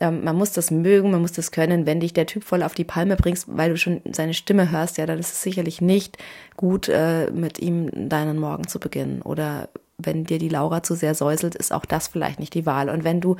ähm, 0.00 0.24
man 0.24 0.36
muss 0.36 0.52
das 0.52 0.70
mögen, 0.70 1.10
man 1.10 1.20
muss 1.20 1.32
das 1.32 1.50
können. 1.50 1.86
Wenn 1.86 2.00
dich 2.00 2.12
der 2.12 2.26
Typ 2.26 2.44
voll 2.44 2.62
auf 2.62 2.74
die 2.74 2.84
Palme 2.84 3.16
bringst, 3.16 3.46
weil 3.48 3.70
du 3.70 3.76
schon 3.76 4.00
seine 4.12 4.34
Stimme 4.34 4.70
hörst, 4.70 4.98
ja, 4.98 5.06
dann 5.06 5.18
ist 5.18 5.32
es 5.32 5.42
sicherlich 5.42 5.80
nicht 5.80 6.18
gut, 6.56 6.88
äh, 6.88 7.30
mit 7.30 7.58
ihm 7.58 8.08
deinen 8.08 8.38
Morgen 8.38 8.68
zu 8.68 8.78
beginnen. 8.78 9.22
Oder 9.22 9.68
wenn 9.98 10.24
dir 10.24 10.38
die 10.38 10.48
Laura 10.48 10.82
zu 10.82 10.94
sehr 10.94 11.14
säuselt, 11.14 11.54
ist 11.54 11.72
auch 11.72 11.84
das 11.84 12.08
vielleicht 12.08 12.38
nicht 12.38 12.54
die 12.54 12.66
Wahl. 12.66 12.88
Und 12.88 13.04
wenn 13.04 13.20
du 13.20 13.36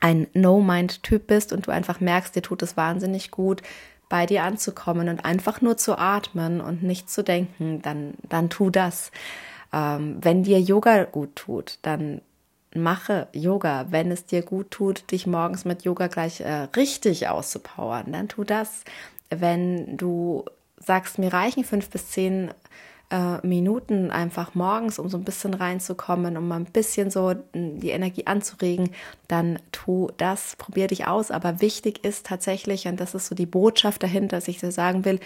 ein 0.00 0.26
No-Mind-Typ 0.34 1.28
bist 1.28 1.52
und 1.52 1.68
du 1.68 1.70
einfach 1.70 2.00
merkst, 2.00 2.34
dir 2.34 2.42
tut 2.42 2.62
es 2.62 2.76
wahnsinnig 2.76 3.30
gut, 3.30 3.62
bei 4.08 4.26
dir 4.26 4.42
anzukommen 4.42 5.08
und 5.08 5.24
einfach 5.24 5.60
nur 5.60 5.76
zu 5.76 5.96
atmen 5.96 6.60
und 6.60 6.82
nicht 6.82 7.08
zu 7.08 7.22
denken, 7.22 7.80
dann, 7.82 8.14
dann 8.28 8.50
tu 8.50 8.68
das. 8.68 9.12
Ähm, 9.72 10.18
wenn 10.20 10.42
dir 10.42 10.60
Yoga 10.60 11.04
gut 11.04 11.36
tut, 11.36 11.78
dann 11.82 12.20
mache 12.74 13.28
Yoga. 13.32 13.86
Wenn 13.90 14.10
es 14.10 14.26
dir 14.26 14.42
gut 14.42 14.70
tut, 14.70 15.10
dich 15.10 15.26
morgens 15.26 15.64
mit 15.64 15.82
Yoga 15.84 16.06
gleich 16.06 16.40
äh, 16.40 16.68
richtig 16.76 17.28
auszupowern, 17.28 18.12
dann 18.12 18.28
tu 18.28 18.44
das. 18.44 18.84
Wenn 19.30 19.96
du 19.96 20.44
sagst, 20.78 21.18
mir 21.18 21.32
reichen 21.32 21.64
fünf 21.64 21.90
bis 21.90 22.10
zehn 22.10 22.50
äh, 23.10 23.46
Minuten 23.46 24.10
einfach 24.10 24.54
morgens, 24.54 24.98
um 24.98 25.08
so 25.08 25.18
ein 25.18 25.24
bisschen 25.24 25.54
reinzukommen, 25.54 26.36
um 26.36 26.48
mal 26.48 26.56
ein 26.56 26.64
bisschen 26.64 27.10
so 27.10 27.34
die 27.54 27.90
Energie 27.90 28.26
anzuregen, 28.26 28.90
dann 29.28 29.58
tu 29.70 30.10
das, 30.16 30.56
probier 30.56 30.86
dich 30.86 31.06
aus. 31.06 31.30
Aber 31.30 31.60
wichtig 31.60 32.04
ist 32.04 32.26
tatsächlich, 32.26 32.86
und 32.88 32.98
das 32.98 33.14
ist 33.14 33.26
so 33.26 33.34
die 33.34 33.46
Botschaft 33.46 34.02
dahinter, 34.02 34.38
dass 34.38 34.48
ich 34.48 34.58
dir 34.58 34.72
sagen 34.72 35.04
will, 35.04 35.20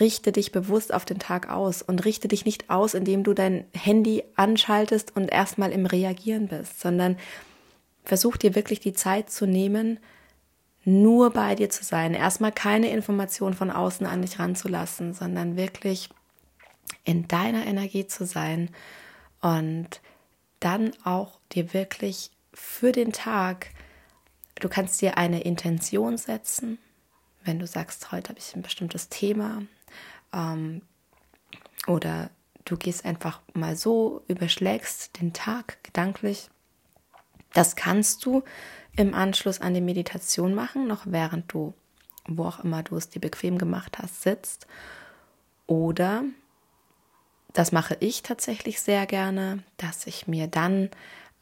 richte 0.00 0.32
dich 0.32 0.52
bewusst 0.52 0.92
auf 0.92 1.04
den 1.04 1.18
Tag 1.18 1.50
aus 1.50 1.82
und 1.82 2.04
richte 2.04 2.28
dich 2.28 2.44
nicht 2.44 2.70
aus, 2.70 2.94
indem 2.94 3.24
du 3.24 3.34
dein 3.34 3.64
Handy 3.74 4.24
anschaltest 4.36 5.14
und 5.14 5.28
erstmal 5.30 5.72
im 5.72 5.86
Reagieren 5.86 6.48
bist, 6.48 6.80
sondern 6.80 7.16
versuch 8.04 8.36
dir 8.36 8.54
wirklich 8.54 8.80
die 8.80 8.94
Zeit 8.94 9.30
zu 9.30 9.46
nehmen, 9.46 9.98
nur 10.84 11.30
bei 11.30 11.54
dir 11.54 11.70
zu 11.70 11.84
sein, 11.84 12.14
erstmal 12.14 12.52
keine 12.52 12.90
Information 12.90 13.54
von 13.54 13.70
außen 13.70 14.06
an 14.06 14.22
dich 14.22 14.38
ranzulassen, 14.38 15.14
sondern 15.14 15.56
wirklich 15.56 16.08
in 17.04 17.28
deiner 17.28 17.66
Energie 17.66 18.06
zu 18.06 18.26
sein 18.26 18.70
und 19.40 20.00
dann 20.58 20.92
auch 21.04 21.38
dir 21.52 21.72
wirklich 21.72 22.30
für 22.52 22.92
den 22.92 23.12
Tag, 23.12 23.68
du 24.56 24.68
kannst 24.68 25.00
dir 25.00 25.16
eine 25.18 25.42
Intention 25.42 26.16
setzen, 26.16 26.78
wenn 27.44 27.58
du 27.58 27.66
sagst, 27.66 28.12
heute 28.12 28.30
habe 28.30 28.38
ich 28.38 28.54
ein 28.54 28.62
bestimmtes 28.62 29.08
Thema, 29.08 29.62
ähm, 30.32 30.82
oder 31.86 32.30
du 32.64 32.76
gehst 32.76 33.04
einfach 33.04 33.40
mal 33.54 33.76
so, 33.76 34.22
überschlägst 34.28 35.20
den 35.20 35.32
Tag 35.32 35.82
gedanklich. 35.82 36.48
Das 37.52 37.76
kannst 37.76 38.24
du 38.24 38.42
im 38.96 39.14
Anschluss 39.14 39.60
an 39.60 39.74
die 39.74 39.80
Meditation 39.80 40.54
machen, 40.54 40.86
noch 40.86 41.02
während 41.06 41.52
du, 41.52 41.74
wo 42.26 42.44
auch 42.44 42.62
immer 42.62 42.82
du 42.82 42.96
es 42.96 43.08
dir 43.08 43.20
bequem 43.20 43.58
gemacht 43.58 43.98
hast, 43.98 44.22
sitzt. 44.22 44.66
Oder 45.66 46.24
das 47.52 47.72
mache 47.72 47.96
ich 48.00 48.22
tatsächlich 48.22 48.80
sehr 48.80 49.06
gerne, 49.06 49.62
dass 49.76 50.06
ich 50.06 50.26
mir 50.26 50.46
dann 50.46 50.90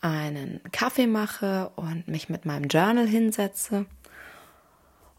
einen 0.00 0.60
Kaffee 0.72 1.06
mache 1.06 1.70
und 1.76 2.08
mich 2.08 2.28
mit 2.28 2.46
meinem 2.46 2.68
Journal 2.68 3.06
hinsetze 3.06 3.86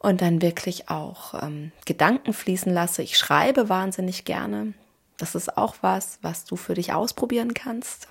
und 0.01 0.21
dann 0.21 0.41
wirklich 0.41 0.89
auch 0.89 1.41
ähm, 1.41 1.71
Gedanken 1.85 2.33
fließen 2.33 2.73
lasse. 2.73 3.03
Ich 3.03 3.17
schreibe 3.17 3.69
wahnsinnig 3.69 4.25
gerne. 4.25 4.73
Das 5.17 5.35
ist 5.35 5.57
auch 5.57 5.75
was, 5.81 6.17
was 6.23 6.43
du 6.45 6.55
für 6.55 6.73
dich 6.73 6.91
ausprobieren 6.91 7.53
kannst. 7.53 8.07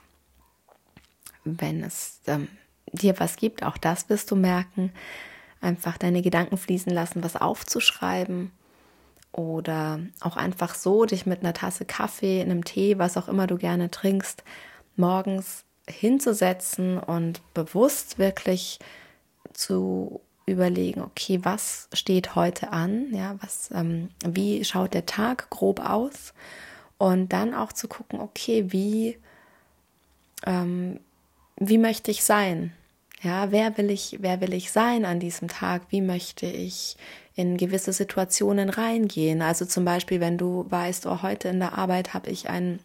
Wenn 1.43 1.83
es 1.83 2.21
ähm, 2.29 2.47
dir 2.93 3.19
was 3.19 3.37
gibt, 3.37 3.65
auch 3.65 3.77
das 3.77 4.09
wirst 4.09 4.31
du 4.31 4.37
merken. 4.37 4.93
Einfach 5.61 5.99
deine 5.99 6.23
Gedanken 6.23 6.59
fließen 6.59 6.93
lassen, 6.93 7.25
was 7.25 7.35
aufzuschreiben 7.35 8.53
oder 9.33 9.99
auch 10.21 10.37
einfach 10.37 10.77
so 10.77 11.07
dich 11.07 11.27
mit 11.27 11.41
einer 11.41 11.55
Tasse 11.55 11.85
Kaffee, 11.85 12.41
einem 12.41 12.65
Tee, 12.65 12.99
was 12.99 13.17
auch 13.17 13.27
immer 13.27 13.49
du 13.49 13.57
gerne 13.57 13.91
trinkst, 13.91 14.45
morgens 14.97 15.65
hinzusetzen 15.89 16.99
und 16.99 17.41
bewusst 17.53 18.19
wirklich 18.19 18.79
zu 19.53 20.21
überlegen, 20.53 21.03
okay, 21.03 21.41
was 21.43 21.89
steht 21.93 22.35
heute 22.35 22.73
an, 22.73 23.13
ja, 23.13 23.37
was, 23.41 23.71
ähm, 23.75 24.11
wie 24.25 24.65
schaut 24.65 24.95
der 24.95 25.07
Tag 25.07 25.51
grob 25.51 25.81
aus 25.81 26.35
und 26.99 27.33
dann 27.33 27.55
auch 27.55 27.73
zu 27.73 27.89
gucken, 27.89 28.21
okay, 28.21 28.67
wie, 28.69 29.19
ähm, 30.47 31.01
wie 31.57 31.79
möchte 31.79 32.11
ich 32.11 32.25
sein, 32.25 32.73
ja, 33.23 33.53
wer 33.53 33.77
will 33.77 33.91
ich, 33.91 34.19
wer 34.21 34.41
will 34.41 34.55
ich 34.55 34.73
sein 34.73 35.05
an 35.05 35.21
diesem 35.21 35.49
Tag? 35.49 35.83
Wie 35.91 36.01
möchte 36.01 36.47
ich 36.47 36.97
in 37.35 37.59
gewisse 37.59 37.93
Situationen 37.93 38.71
reingehen? 38.71 39.43
Also 39.43 39.67
zum 39.67 39.85
Beispiel, 39.85 40.21
wenn 40.21 40.39
du 40.39 40.65
weißt, 40.71 41.07
oh, 41.07 41.21
heute 41.23 41.49
in 41.49 41.61
der 41.61 41.77
Arbeit 41.77 42.15
habe 42.15 42.31
ich 42.31 42.49
ein 42.49 42.81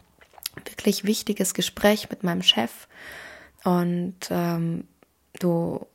wirklich 0.66 1.06
wichtiges 1.06 1.54
Gespräch 1.54 2.10
mit 2.10 2.24
meinem 2.24 2.42
Chef 2.42 2.88
und 3.64 4.16
ähm, 4.30 4.88
du 5.40 5.86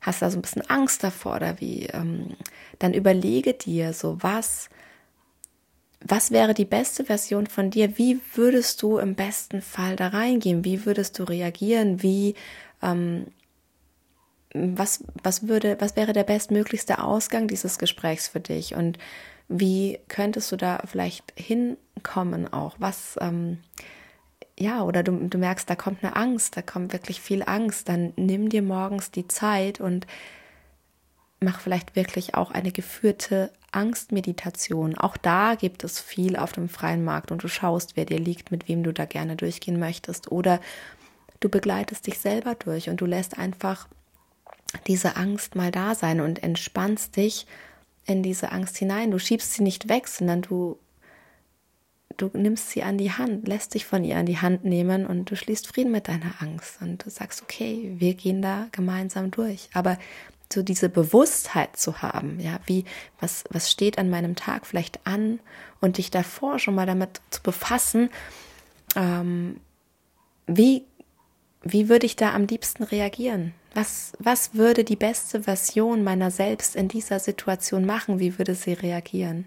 hast 0.00 0.22
da 0.22 0.30
so 0.30 0.38
ein 0.38 0.42
bisschen 0.42 0.68
Angst 0.68 1.02
davor 1.02 1.36
oder 1.36 1.60
wie, 1.60 1.86
ähm, 1.86 2.36
dann 2.78 2.94
überlege 2.94 3.54
dir 3.54 3.92
so, 3.92 4.16
was, 4.20 4.68
was 6.00 6.30
wäre 6.30 6.54
die 6.54 6.64
beste 6.64 7.04
Version 7.04 7.46
von 7.46 7.70
dir? 7.70 7.98
Wie 7.98 8.20
würdest 8.34 8.82
du 8.82 8.98
im 8.98 9.14
besten 9.14 9.62
Fall 9.62 9.96
da 9.96 10.08
reingehen? 10.08 10.64
Wie 10.64 10.86
würdest 10.86 11.18
du 11.18 11.24
reagieren? 11.24 12.02
Wie 12.02 12.34
ähm, 12.82 13.26
was, 14.54 15.04
was 15.22 15.48
würde, 15.48 15.76
was 15.80 15.96
wäre 15.96 16.12
der 16.12 16.24
bestmöglichste 16.24 17.02
Ausgang 17.02 17.48
dieses 17.48 17.78
Gesprächs 17.78 18.28
für 18.28 18.40
dich 18.40 18.74
und 18.74 18.98
wie 19.48 19.98
könntest 20.08 20.52
du 20.52 20.56
da 20.56 20.82
vielleicht 20.84 21.32
hinkommen 21.36 22.52
auch? 22.52 22.76
Was, 22.78 23.16
ähm, 23.20 23.58
ja, 24.58 24.82
oder 24.82 25.02
du, 25.02 25.12
du 25.28 25.38
merkst, 25.38 25.70
da 25.70 25.76
kommt 25.76 26.02
eine 26.02 26.16
Angst, 26.16 26.56
da 26.56 26.62
kommt 26.62 26.92
wirklich 26.92 27.20
viel 27.20 27.42
Angst, 27.44 27.88
dann 27.88 28.12
nimm 28.16 28.48
dir 28.48 28.62
morgens 28.62 29.10
die 29.10 29.28
Zeit 29.28 29.80
und 29.80 30.06
mach 31.40 31.60
vielleicht 31.60 31.94
wirklich 31.94 32.34
auch 32.34 32.50
eine 32.50 32.72
geführte 32.72 33.52
Angstmeditation. 33.70 34.98
Auch 34.98 35.16
da 35.16 35.54
gibt 35.54 35.84
es 35.84 36.00
viel 36.00 36.36
auf 36.36 36.52
dem 36.52 36.68
freien 36.68 37.04
Markt 37.04 37.30
und 37.30 37.42
du 37.42 37.48
schaust, 37.48 37.96
wer 37.96 38.04
dir 38.04 38.18
liegt, 38.18 38.50
mit 38.50 38.68
wem 38.68 38.82
du 38.82 38.92
da 38.92 39.04
gerne 39.04 39.36
durchgehen 39.36 39.78
möchtest. 39.78 40.32
Oder 40.32 40.60
du 41.40 41.48
begleitest 41.48 42.06
dich 42.06 42.18
selber 42.18 42.54
durch 42.56 42.88
und 42.88 43.00
du 43.00 43.06
lässt 43.06 43.38
einfach 43.38 43.86
diese 44.86 45.16
Angst 45.16 45.54
mal 45.54 45.70
da 45.70 45.94
sein 45.94 46.20
und 46.20 46.42
entspannst 46.42 47.16
dich 47.16 47.46
in 48.06 48.22
diese 48.22 48.50
Angst 48.52 48.76
hinein. 48.78 49.10
Du 49.10 49.18
schiebst 49.18 49.52
sie 49.52 49.62
nicht 49.62 49.88
weg, 49.88 50.08
sondern 50.08 50.42
du, 50.42 50.78
du 52.18 52.30
nimmst 52.34 52.70
sie 52.70 52.82
an 52.82 52.98
die 52.98 53.12
Hand, 53.12 53.48
lässt 53.48 53.74
dich 53.74 53.86
von 53.86 54.04
ihr 54.04 54.18
an 54.18 54.26
die 54.26 54.38
Hand 54.38 54.64
nehmen 54.64 55.06
und 55.06 55.30
du 55.30 55.36
schließt 55.36 55.66
Frieden 55.66 55.92
mit 55.92 56.08
deiner 56.08 56.34
Angst 56.40 56.82
und 56.82 57.04
du 57.04 57.10
sagst, 57.10 57.42
okay, 57.42 57.94
wir 57.96 58.14
gehen 58.14 58.42
da 58.42 58.68
gemeinsam 58.72 59.30
durch. 59.30 59.70
Aber 59.72 59.96
so 60.52 60.62
diese 60.62 60.88
Bewusstheit 60.88 61.76
zu 61.76 62.02
haben, 62.02 62.40
ja, 62.40 62.58
wie, 62.66 62.84
was, 63.20 63.44
was 63.50 63.70
steht 63.70 63.98
an 63.98 64.10
meinem 64.10 64.34
Tag 64.34 64.66
vielleicht 64.66 65.06
an 65.06 65.40
und 65.80 65.98
dich 65.98 66.10
davor 66.10 66.58
schon 66.58 66.74
mal 66.74 66.86
damit 66.86 67.20
zu 67.30 67.42
befassen, 67.42 68.10
ähm, 68.96 69.60
wie, 70.46 70.84
wie 71.62 71.88
würde 71.88 72.06
ich 72.06 72.16
da 72.16 72.34
am 72.34 72.46
liebsten 72.46 72.82
reagieren? 72.82 73.54
Was, 73.74 74.12
was 74.18 74.54
würde 74.54 74.82
die 74.82 74.96
beste 74.96 75.42
Version 75.42 76.02
meiner 76.02 76.30
selbst 76.30 76.74
in 76.74 76.88
dieser 76.88 77.20
Situation 77.20 77.84
machen? 77.84 78.18
Wie 78.18 78.38
würde 78.38 78.54
sie 78.54 78.72
reagieren? 78.72 79.44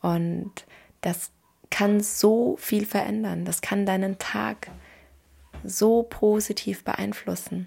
Und 0.00 0.64
das 1.00 1.30
kann 1.74 1.98
so 2.00 2.56
viel 2.56 2.86
verändern. 2.86 3.44
Das 3.44 3.60
kann 3.60 3.84
deinen 3.84 4.18
Tag 4.18 4.70
so 5.64 6.04
positiv 6.04 6.84
beeinflussen. 6.84 7.66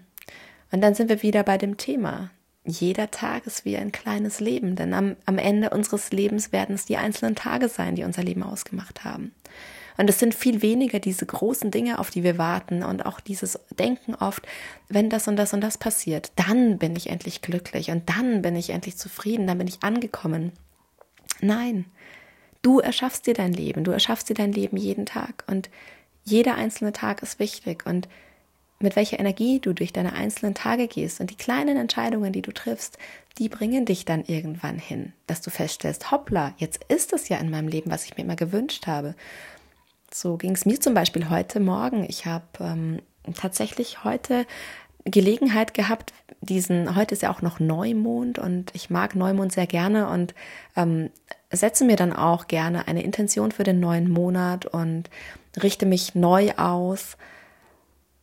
Und 0.72 0.80
dann 0.80 0.96
sind 0.96 1.10
wir 1.10 1.24
wieder 1.24 1.44
bei 1.44 1.58
dem 1.58 1.76
Thema. 1.76 2.32
Jeder 2.64 3.12
Tag 3.12 3.46
ist 3.46 3.66
wie 3.66 3.76
ein 3.76 3.92
kleines 3.92 4.40
Leben, 4.40 4.78
denn 4.78 4.94
am, 4.94 5.18
am 5.26 5.38
Ende 5.38 5.72
unseres 5.72 6.12
Lebens 6.12 6.54
werden 6.54 6.76
es 6.76 6.86
die 6.86 6.96
einzelnen 6.96 7.36
Tage 7.36 7.68
sein, 7.68 7.96
die 7.96 8.06
unser 8.06 8.24
Leben 8.24 8.44
ausgemacht 8.44 9.04
haben. 9.04 9.34
Und 9.98 10.10
es 10.10 10.20
sind 10.20 10.34
viel 10.34 10.62
weniger 10.62 11.00
diese 11.00 11.26
großen 11.26 11.70
Dinge, 11.70 12.00
auf 12.00 12.10
die 12.10 12.24
wir 12.24 12.38
warten 12.38 12.84
und 12.84 13.06
auch 13.06 13.20
dieses 13.20 13.60
Denken 13.78 14.16
oft, 14.16 14.48
wenn 14.88 15.10
das 15.10 15.28
und 15.28 15.36
das 15.36 15.52
und 15.52 15.60
das 15.60 15.78
passiert, 15.78 16.32
dann 16.38 16.78
bin 16.78 16.96
ich 16.96 17.10
endlich 17.10 17.42
glücklich 17.42 17.92
und 17.92 18.08
dann 18.08 18.42
bin 18.42 18.56
ich 18.56 18.70
endlich 18.70 18.96
zufrieden, 18.96 19.48
dann 19.48 19.58
bin 19.58 19.68
ich 19.68 19.84
angekommen. 19.84 20.54
Nein, 21.42 21.86
du 22.62 22.80
erschaffst 22.80 23.28
dir 23.28 23.34
dein 23.34 23.54
Leben, 23.54 23.84
du 23.84 23.92
erschaffst 23.92 24.30
dir 24.30 24.34
dein 24.34 24.52
Leben 24.52 24.78
jeden 24.78 25.06
Tag 25.06 25.44
und 25.48 25.70
jeder 26.24 26.56
einzelne 26.56 26.92
Tag 26.92 27.24
ist 27.24 27.40
wichtig 27.40 27.86
und 27.86 28.08
mit 28.80 28.96
welcher 28.96 29.20
Energie 29.20 29.60
du 29.60 29.74
durch 29.74 29.92
deine 29.92 30.14
einzelnen 30.14 30.54
Tage 30.54 30.88
gehst 30.88 31.20
und 31.20 31.32
die 31.32 31.36
kleinen 31.36 31.78
Entscheidungen, 31.78 32.32
die 32.32 32.42
du 32.42 32.52
triffst, 32.52 32.98
die 33.38 33.50
bringen 33.50 33.86
dich 33.86 34.06
dann 34.06 34.24
irgendwann 34.26 34.78
hin, 34.78 35.14
dass 35.26 35.42
du 35.42 35.50
feststellst, 35.50 36.12
hoppla, 36.12 36.54
jetzt 36.58 36.84
ist 36.88 37.14
es 37.14 37.30
ja 37.30 37.38
in 37.38 37.50
meinem 37.50 37.68
Leben, 37.68 37.90
was 37.90 38.06
ich 38.06 38.18
mir 38.18 38.24
immer 38.24 38.36
gewünscht 38.36 38.88
habe. 38.88 39.16
So 40.14 40.38
ging 40.38 40.52
es 40.52 40.66
mir 40.66 40.80
zum 40.80 40.94
Beispiel 40.94 41.30
heute 41.30 41.60
Morgen. 41.60 42.06
Ich 42.08 42.26
habe 42.26 42.46
ähm, 42.60 43.02
tatsächlich 43.36 44.04
heute 44.04 44.46
Gelegenheit 45.06 45.74
gehabt, 45.74 46.14
diesen, 46.42 46.96
heute 46.96 47.16
ist 47.16 47.22
ja 47.22 47.32
auch 47.32 47.42
noch 47.42 47.60
Neumond 47.60 48.40
und 48.40 48.72
ich 48.74 48.90
mag 48.90 49.16
Neumond 49.16 49.52
sehr 49.52 49.68
gerne 49.68 50.08
und 50.10 50.36
ähm, 50.76 51.10
setze 51.52 51.86
mir 51.86 51.96
dann 51.96 52.14
auch 52.14 52.48
gerne 52.48 52.88
eine 52.88 53.04
Intention 53.04 53.52
für 53.52 53.64
den 53.64 53.80
neuen 53.80 54.10
Monat 54.10 54.66
und 54.66 55.10
richte 55.62 55.86
mich 55.86 56.16
neu 56.16 56.52
aus. 56.58 57.18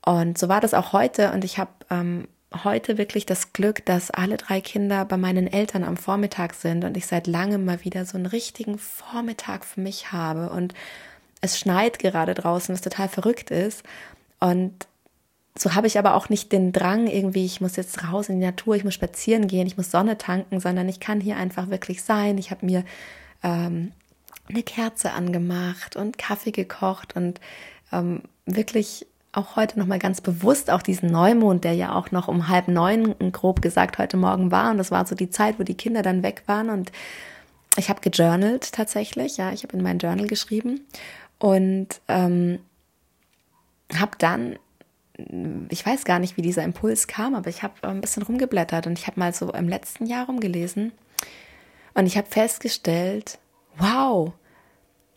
Und 0.05 0.39
so 0.39 0.49
war 0.49 0.61
das 0.61 0.75
auch 0.75 0.93
heute 0.93 1.33
und 1.33 1.45
ich 1.45 1.59
habe 1.59 1.71
ähm, 1.91 2.29
heute 2.63 2.99
wirklich 2.99 3.27
das 3.27 3.53
Glück, 3.53 3.85
dass 3.87 4.11
alle 4.11 4.37
drei 4.37 4.61
Kinder 4.61 5.05
bei 5.05 5.17
meinen 5.17 5.47
Eltern 5.47 5.83
am 5.83 5.97
Vormittag 5.97 6.55
sind 6.55 6.85
und 6.85 6.97
ich 6.97 7.07
seit 7.07 7.27
langem 7.27 7.65
mal 7.65 7.85
wieder 7.85 8.05
so 8.05 8.17
einen 8.17 8.27
richtigen 8.27 8.79
Vormittag 8.79 9.65
für 9.65 9.81
mich 9.81 10.13
habe 10.13 10.51
und 10.51 10.75
es 11.41 11.59
schneit 11.59 11.99
gerade 11.99 12.35
draußen, 12.35 12.75
was 12.75 12.83
total 12.83 13.09
verrückt 13.09 13.51
ist. 13.51 13.83
Und 14.41 14.87
so 15.57 15.75
habe 15.75 15.87
ich 15.87 15.99
aber 15.99 16.15
auch 16.15 16.29
nicht 16.29 16.51
den 16.51 16.73
Drang, 16.73 17.07
irgendwie, 17.07 17.45
ich 17.45 17.61
muss 17.61 17.77
jetzt 17.77 18.03
raus 18.05 18.29
in 18.29 18.41
die 18.41 18.47
Natur, 18.47 18.75
ich 18.75 18.85
muss 18.85 18.95
spazieren 18.95 19.47
gehen, 19.47 19.67
ich 19.67 19.77
muss 19.77 19.91
Sonne 19.91 20.19
tanken, 20.19 20.59
sondern 20.59 20.89
ich 20.89 20.99
kann 20.99 21.21
hier 21.21 21.37
einfach 21.37 21.71
wirklich 21.71 22.03
sein. 22.03 22.39
Ich 22.39 22.51
habe 22.51 22.67
mir 22.67 22.85
ähm, 23.45 23.93
eine 24.49 24.63
Kerze 24.63 25.13
angemacht 25.13 25.95
und 25.95 26.19
Kaffee 26.19 26.51
gekocht 26.51 27.15
und 27.15 27.41
ähm, 27.93 28.23
wirklich 28.47 29.07
auch 29.33 29.57
heute 29.57 29.79
nochmal 29.79 29.99
ganz 29.99 30.21
bewusst 30.21 30.71
auch 30.71 30.83
diesen 30.83 31.11
Neumond, 31.11 31.65
der 31.65 31.75
ja 31.75 31.95
auch 31.95 32.11
noch 32.11 32.29
um 32.29 32.49
halb 32.49 32.69
neun 32.69 33.15
grob 33.33 33.63
gesagt 33.63 33.99
heute 33.99 34.17
Morgen 34.17 34.51
war. 34.51 34.71
Und 34.71 34.79
das 34.79 34.91
war 34.91 35.07
so 35.07 35.15
die 35.15 35.31
Zeit, 35.31 35.59
wo 35.59 35.63
die 35.63 35.77
Kinder 35.77 36.03
dann 36.03 36.23
weg 36.23 36.43
waren. 36.47 36.71
Und 36.71 36.93
ich 37.77 37.89
habe 37.89 38.01
gejournalt 38.01 38.73
tatsächlich, 38.73 39.37
ja, 39.37 39.53
ich 39.53 39.63
habe 39.65 39.77
in 39.77 39.83
mein 39.83 39.99
Journal 39.99 40.27
geschrieben 40.27 40.87
und 41.39 42.01
ähm, 42.09 42.61
habe 43.97 44.13
dann, 44.19 44.57
ich 45.69 45.87
weiß 45.87 46.05
gar 46.05 46.19
nicht, 46.19 46.37
wie 46.37 46.43
dieser 46.43 46.65
Impuls 46.65 47.07
kam, 47.07 47.35
aber 47.35 47.49
ich 47.49 47.63
habe 47.63 47.75
ein 47.83 48.01
bisschen 48.01 48.23
rumgeblättert 48.23 48.87
und 48.87 48.99
ich 48.99 49.07
habe 49.07 49.21
mal 49.21 49.33
so 49.33 49.53
im 49.53 49.69
letzten 49.69 50.07
Jahr 50.07 50.27
rumgelesen 50.27 50.93
und 51.95 52.07
ich 52.07 52.17
habe 52.17 52.27
festgestellt, 52.29 53.39
wow, 53.79 54.33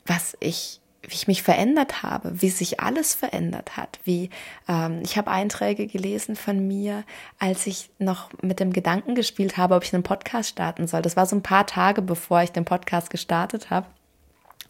was 0.06 0.38
ich 0.40 0.80
wie 1.08 1.14
ich 1.14 1.28
mich 1.28 1.42
verändert 1.42 2.04
habe, 2.04 2.42
wie 2.42 2.50
sich 2.50 2.82
alles 2.82 3.16
verändert 3.16 3.78
hat, 3.78 4.00
wie 4.04 4.30
ähm, 4.68 5.02
ich 5.04 5.18
habe 5.18 5.32
Einträge 5.32 5.88
gelesen 5.88 6.36
von 6.36 6.68
mir, 6.68 7.04
als 7.40 7.66
ich 7.66 7.90
noch 7.98 8.30
mit 8.42 8.60
dem 8.60 8.74
Gedanken 8.74 9.16
gespielt 9.16 9.58
habe, 9.58 9.76
ob 9.76 9.84
ich 9.84 9.94
einen 9.94 10.04
Podcast 10.04 10.50
starten 10.50 10.86
soll. 10.86 11.02
Das 11.02 11.16
war 11.16 11.26
so 11.26 11.36
ein 11.36 11.44
paar 11.44 11.66
Tage, 11.66 12.02
bevor 12.02 12.42
ich 12.42 12.52
den 12.52 12.66
Podcast 12.66 13.10
gestartet 13.10 13.70
habe. 13.70 13.88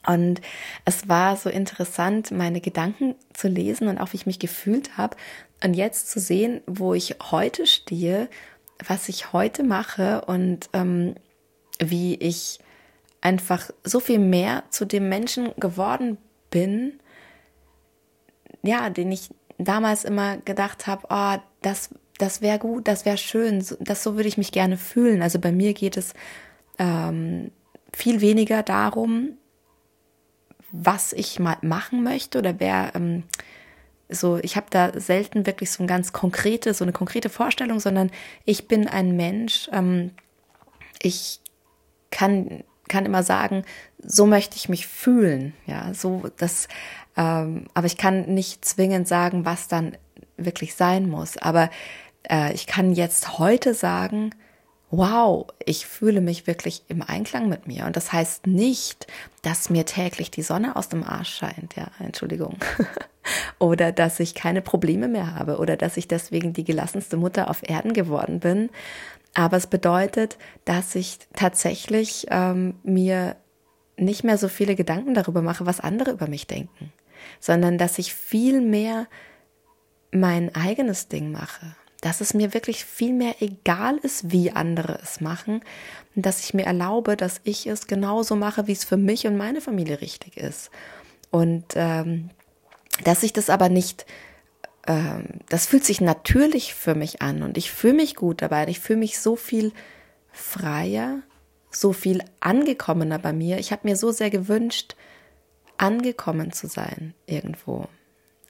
Und 0.05 0.41
es 0.85 1.09
war 1.09 1.35
so 1.35 1.49
interessant, 1.49 2.31
meine 2.31 2.61
Gedanken 2.61 3.15
zu 3.33 3.47
lesen 3.47 3.87
und 3.87 3.97
auch 3.97 4.13
wie 4.13 4.17
ich 4.17 4.25
mich 4.25 4.39
gefühlt 4.39 4.97
habe. 4.97 5.17
Und 5.63 5.73
jetzt 5.73 6.09
zu 6.09 6.19
sehen, 6.19 6.61
wo 6.65 6.93
ich 6.93 7.15
heute 7.31 7.65
stehe, 7.65 8.29
was 8.85 9.09
ich 9.09 9.33
heute 9.33 9.63
mache 9.63 10.21
und 10.25 10.69
ähm, 10.73 11.15
wie 11.79 12.15
ich 12.15 12.59
einfach 13.21 13.69
so 13.83 13.99
viel 13.99 14.19
mehr 14.19 14.63
zu 14.69 14.85
dem 14.85 15.09
Menschen 15.09 15.51
geworden 15.57 16.17
bin, 16.49 16.99
ja, 18.63 18.89
den 18.89 19.11
ich 19.11 19.29
damals 19.57 20.03
immer 20.03 20.37
gedacht 20.37 20.87
habe, 20.87 21.07
oh, 21.09 21.41
das, 21.61 21.89
das 22.19 22.41
wäre 22.41 22.59
gut, 22.59 22.87
das 22.87 23.05
wäre 23.05 23.17
schön, 23.17 23.65
das 23.79 24.03
so 24.03 24.15
würde 24.15 24.29
ich 24.29 24.37
mich 24.37 24.51
gerne 24.51 24.77
fühlen. 24.77 25.21
Also 25.21 25.39
bei 25.39 25.51
mir 25.51 25.73
geht 25.73 25.97
es 25.97 26.13
ähm, 26.77 27.51
viel 27.93 28.21
weniger 28.21 28.63
darum, 28.63 29.37
was 30.71 31.13
ich 31.13 31.39
mal 31.39 31.57
machen 31.61 32.03
möchte 32.03 32.39
oder 32.39 32.59
wer 32.59 32.91
ähm, 32.95 33.23
so, 34.09 34.37
ich 34.37 34.55
habe 34.55 34.67
da 34.69 34.97
selten 34.99 35.45
wirklich 35.45 35.71
so 35.71 35.83
ein 35.83 35.87
ganz 35.87 36.13
konkrete, 36.13 36.73
so 36.73 36.85
eine 36.85 36.93
konkrete 36.93 37.29
Vorstellung, 37.29 37.79
sondern 37.79 38.09
ich 38.45 38.67
bin 38.67 38.87
ein 38.87 39.17
Mensch. 39.17 39.69
Ähm, 39.73 40.11
ich 41.01 41.41
kann 42.09 42.63
kann 42.87 43.05
immer 43.05 43.23
sagen, 43.23 43.63
so 43.99 44.25
möchte 44.25 44.55
ich 44.55 44.69
mich 44.69 44.87
fühlen, 44.87 45.53
ja, 45.65 45.93
so 45.93 46.23
das, 46.37 46.67
ähm, 47.15 47.65
aber 47.73 47.87
ich 47.87 47.97
kann 47.97 48.33
nicht 48.33 48.63
zwingend 48.65 49.07
sagen, 49.07 49.45
was 49.45 49.67
dann 49.67 49.97
wirklich 50.37 50.75
sein 50.75 51.09
muss. 51.09 51.37
Aber 51.37 51.69
äh, 52.29 52.53
ich 52.53 52.67
kann 52.67 52.93
jetzt 52.93 53.39
heute 53.39 53.73
sagen, 53.73 54.31
wow, 54.89 55.47
ich 55.65 55.85
fühle 55.85 56.21
mich 56.21 56.47
wirklich 56.47 56.83
im 56.87 57.01
Einklang 57.01 57.49
mit 57.49 57.67
mir. 57.67 57.85
Und 57.85 57.95
das 57.95 58.13
heißt 58.13 58.47
nicht, 58.47 59.07
dass 59.41 59.69
mir 59.69 59.85
täglich 59.85 60.31
die 60.31 60.41
Sonne 60.41 60.75
aus 60.75 60.89
dem 60.89 61.03
Arsch 61.03 61.35
scheint, 61.35 61.75
ja, 61.75 61.87
Entschuldigung. 61.99 62.57
oder 63.59 63.91
dass 63.91 64.19
ich 64.19 64.33
keine 64.33 64.61
Probleme 64.61 65.07
mehr 65.07 65.35
habe 65.35 65.57
oder 65.57 65.75
dass 65.75 65.97
ich 65.97 66.07
deswegen 66.07 66.53
die 66.53 66.63
gelassenste 66.63 67.17
Mutter 67.17 67.49
auf 67.49 67.67
Erden 67.67 67.93
geworden 67.93 68.39
bin. 68.39 68.69
Aber 69.33 69.57
es 69.57 69.67
bedeutet, 69.67 70.37
dass 70.65 70.95
ich 70.95 71.19
tatsächlich 71.33 72.27
ähm, 72.29 72.75
mir 72.83 73.35
nicht 73.97 74.23
mehr 74.23 74.37
so 74.37 74.47
viele 74.47 74.75
Gedanken 74.75 75.13
darüber 75.13 75.41
mache, 75.41 75.65
was 75.65 75.79
andere 75.79 76.11
über 76.11 76.27
mich 76.27 76.47
denken, 76.47 76.93
sondern 77.39 77.77
dass 77.77 77.99
ich 77.99 78.13
viel 78.13 78.61
mehr 78.61 79.07
mein 80.11 80.55
eigenes 80.55 81.07
Ding 81.09 81.31
mache, 81.31 81.75
dass 82.01 82.21
es 82.21 82.33
mir 82.33 82.53
wirklich 82.53 82.85
viel 82.85 83.13
mehr 83.13 83.35
egal 83.41 83.97
ist, 83.97 84.31
wie 84.31 84.51
andere 84.51 84.99
es 85.01 85.19
machen 85.21 85.61
dass 86.23 86.43
ich 86.43 86.53
mir 86.53 86.65
erlaube, 86.65 87.15
dass 87.15 87.41
ich 87.43 87.67
es 87.67 87.87
genauso 87.87 88.35
mache, 88.35 88.67
wie 88.67 88.71
es 88.71 88.83
für 88.83 88.97
mich 88.97 89.27
und 89.27 89.37
meine 89.37 89.61
Familie 89.61 90.01
richtig 90.01 90.37
ist. 90.37 90.71
Und 91.29 91.65
ähm, 91.75 92.29
dass 93.03 93.23
ich 93.23 93.33
das 93.33 93.49
aber 93.49 93.69
nicht, 93.69 94.05
ähm, 94.87 95.25
das 95.49 95.67
fühlt 95.67 95.85
sich 95.85 96.01
natürlich 96.01 96.73
für 96.73 96.95
mich 96.95 97.21
an 97.21 97.43
und 97.43 97.57
ich 97.57 97.71
fühle 97.71 97.93
mich 97.93 98.15
gut 98.15 98.41
dabei 98.41 98.67
ich 98.67 98.79
fühle 98.79 98.99
mich 98.99 99.19
so 99.19 99.35
viel 99.35 99.73
freier, 100.31 101.21
so 101.69 101.93
viel 101.93 102.23
angekommener 102.39 103.19
bei 103.19 103.33
mir. 103.33 103.59
Ich 103.59 103.71
habe 103.71 103.87
mir 103.87 103.95
so 103.95 104.11
sehr 104.11 104.31
gewünscht, 104.31 104.95
angekommen 105.77 106.51
zu 106.51 106.67
sein 106.67 107.13
irgendwo. 107.27 107.87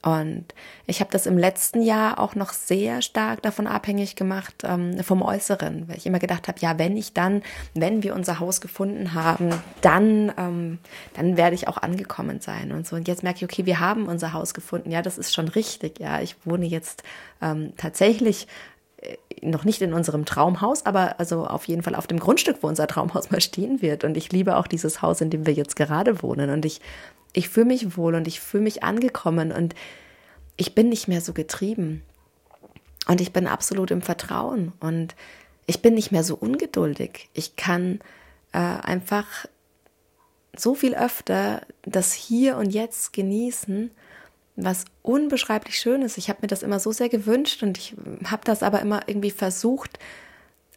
Und 0.02 0.44
ich 0.86 1.00
habe 1.00 1.10
das 1.10 1.26
im 1.26 1.36
letzten 1.36 1.82
Jahr 1.82 2.20
auch 2.20 2.36
noch 2.36 2.52
sehr 2.52 3.02
stark 3.02 3.42
davon 3.42 3.66
abhängig 3.66 4.14
gemacht, 4.14 4.54
ähm, 4.62 5.02
vom 5.02 5.22
Äußeren, 5.22 5.88
weil 5.88 5.96
ich 5.96 6.06
immer 6.06 6.20
gedacht 6.20 6.46
habe, 6.46 6.60
ja, 6.60 6.78
wenn 6.78 6.96
ich 6.96 7.14
dann, 7.14 7.42
wenn 7.74 8.04
wir 8.04 8.14
unser 8.14 8.38
Haus 8.38 8.60
gefunden 8.60 9.14
haben, 9.14 9.50
dann, 9.80 10.32
ähm, 10.38 10.78
dann 11.14 11.36
werde 11.36 11.56
ich 11.56 11.66
auch 11.66 11.78
angekommen 11.78 12.40
sein 12.40 12.70
und 12.70 12.86
so. 12.86 12.94
Und 12.94 13.08
jetzt 13.08 13.24
merke 13.24 13.38
ich, 13.38 13.44
okay, 13.44 13.66
wir 13.66 13.80
haben 13.80 14.06
unser 14.06 14.32
Haus 14.32 14.54
gefunden. 14.54 14.92
Ja, 14.92 15.02
das 15.02 15.18
ist 15.18 15.34
schon 15.34 15.48
richtig. 15.48 15.98
Ja, 15.98 16.20
ich 16.20 16.36
wohne 16.44 16.66
jetzt 16.66 17.02
ähm, 17.42 17.72
tatsächlich 17.76 18.46
äh, 18.98 19.16
noch 19.42 19.64
nicht 19.64 19.82
in 19.82 19.92
unserem 19.92 20.24
Traumhaus, 20.24 20.86
aber 20.86 21.18
also 21.18 21.44
auf 21.44 21.66
jeden 21.66 21.82
Fall 21.82 21.96
auf 21.96 22.06
dem 22.06 22.20
Grundstück, 22.20 22.58
wo 22.62 22.68
unser 22.68 22.86
Traumhaus 22.86 23.32
mal 23.32 23.40
stehen 23.40 23.82
wird. 23.82 24.04
Und 24.04 24.16
ich 24.16 24.30
liebe 24.30 24.56
auch 24.56 24.68
dieses 24.68 25.02
Haus, 25.02 25.20
in 25.20 25.30
dem 25.30 25.44
wir 25.44 25.54
jetzt 25.54 25.74
gerade 25.74 26.22
wohnen. 26.22 26.50
Und 26.50 26.64
ich 26.64 26.80
ich 27.38 27.48
fühle 27.48 27.66
mich 27.66 27.96
wohl 27.96 28.16
und 28.16 28.26
ich 28.26 28.40
fühle 28.40 28.64
mich 28.64 28.82
angekommen 28.82 29.52
und 29.52 29.76
ich 30.56 30.74
bin 30.74 30.88
nicht 30.88 31.06
mehr 31.06 31.20
so 31.20 31.32
getrieben. 31.32 32.02
Und 33.06 33.20
ich 33.20 33.32
bin 33.32 33.46
absolut 33.46 33.92
im 33.92 34.02
Vertrauen 34.02 34.72
und 34.80 35.14
ich 35.66 35.80
bin 35.80 35.94
nicht 35.94 36.10
mehr 36.10 36.24
so 36.24 36.34
ungeduldig. 36.34 37.30
Ich 37.34 37.54
kann 37.54 38.00
äh, 38.52 38.58
einfach 38.58 39.46
so 40.54 40.74
viel 40.74 40.96
öfter 40.96 41.62
das 41.82 42.12
Hier 42.12 42.56
und 42.56 42.70
Jetzt 42.70 43.12
genießen, 43.12 43.92
was 44.56 44.84
unbeschreiblich 45.02 45.78
schön 45.78 46.02
ist. 46.02 46.18
Ich 46.18 46.28
habe 46.28 46.40
mir 46.42 46.48
das 46.48 46.64
immer 46.64 46.80
so 46.80 46.90
sehr 46.90 47.08
gewünscht 47.08 47.62
und 47.62 47.78
ich 47.78 47.94
habe 48.24 48.42
das 48.44 48.64
aber 48.64 48.80
immer 48.80 49.02
irgendwie 49.06 49.30
versucht, 49.30 50.00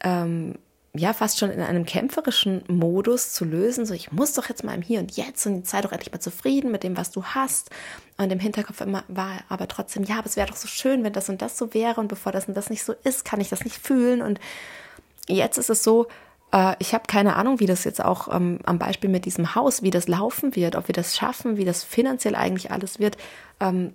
ähm, 0.03 0.59
ja 0.93 1.13
fast 1.13 1.39
schon 1.39 1.51
in 1.51 1.61
einem 1.61 1.85
kämpferischen 1.85 2.63
Modus 2.67 3.31
zu 3.31 3.45
lösen. 3.45 3.85
So, 3.85 3.93
ich 3.93 4.11
muss 4.11 4.33
doch 4.33 4.49
jetzt 4.49 4.63
mal 4.63 4.75
im 4.75 4.81
Hier 4.81 4.99
und 4.99 5.15
Jetzt 5.15 5.45
und 5.45 5.65
sei 5.67 5.81
doch 5.81 5.91
endlich 5.91 6.11
mal 6.11 6.19
zufrieden 6.19 6.71
mit 6.71 6.83
dem, 6.83 6.97
was 6.97 7.11
du 7.11 7.23
hast. 7.23 7.69
Und 8.17 8.31
im 8.31 8.39
Hinterkopf 8.39 8.81
immer 8.81 9.03
war 9.07 9.39
aber 9.47 9.67
trotzdem, 9.67 10.03
ja, 10.03 10.17
aber 10.17 10.27
es 10.27 10.35
wäre 10.35 10.47
doch 10.47 10.57
so 10.57 10.67
schön, 10.67 11.03
wenn 11.03 11.13
das 11.13 11.29
und 11.29 11.41
das 11.41 11.57
so 11.57 11.73
wäre. 11.73 12.01
Und 12.01 12.09
bevor 12.09 12.31
das 12.31 12.47
und 12.47 12.55
das 12.55 12.69
nicht 12.69 12.83
so 12.83 12.93
ist, 13.03 13.23
kann 13.23 13.39
ich 13.39 13.49
das 13.49 13.63
nicht 13.63 13.77
fühlen. 13.77 14.21
Und 14.21 14.39
jetzt 15.27 15.57
ist 15.57 15.69
es 15.69 15.81
so, 15.81 16.07
äh, 16.51 16.75
ich 16.79 16.93
habe 16.93 17.05
keine 17.07 17.37
Ahnung, 17.37 17.61
wie 17.61 17.67
das 17.67 17.85
jetzt 17.85 18.03
auch 18.03 18.33
ähm, 18.33 18.59
am 18.65 18.77
Beispiel 18.77 19.09
mit 19.09 19.23
diesem 19.23 19.55
Haus, 19.55 19.83
wie 19.83 19.91
das 19.91 20.09
laufen 20.09 20.57
wird, 20.57 20.75
ob 20.75 20.89
wir 20.89 20.93
das 20.93 21.15
schaffen, 21.15 21.55
wie 21.55 21.65
das 21.65 21.85
finanziell 21.85 22.35
eigentlich 22.35 22.71
alles 22.71 22.99
wird. 22.99 23.15
Ähm, 23.61 23.93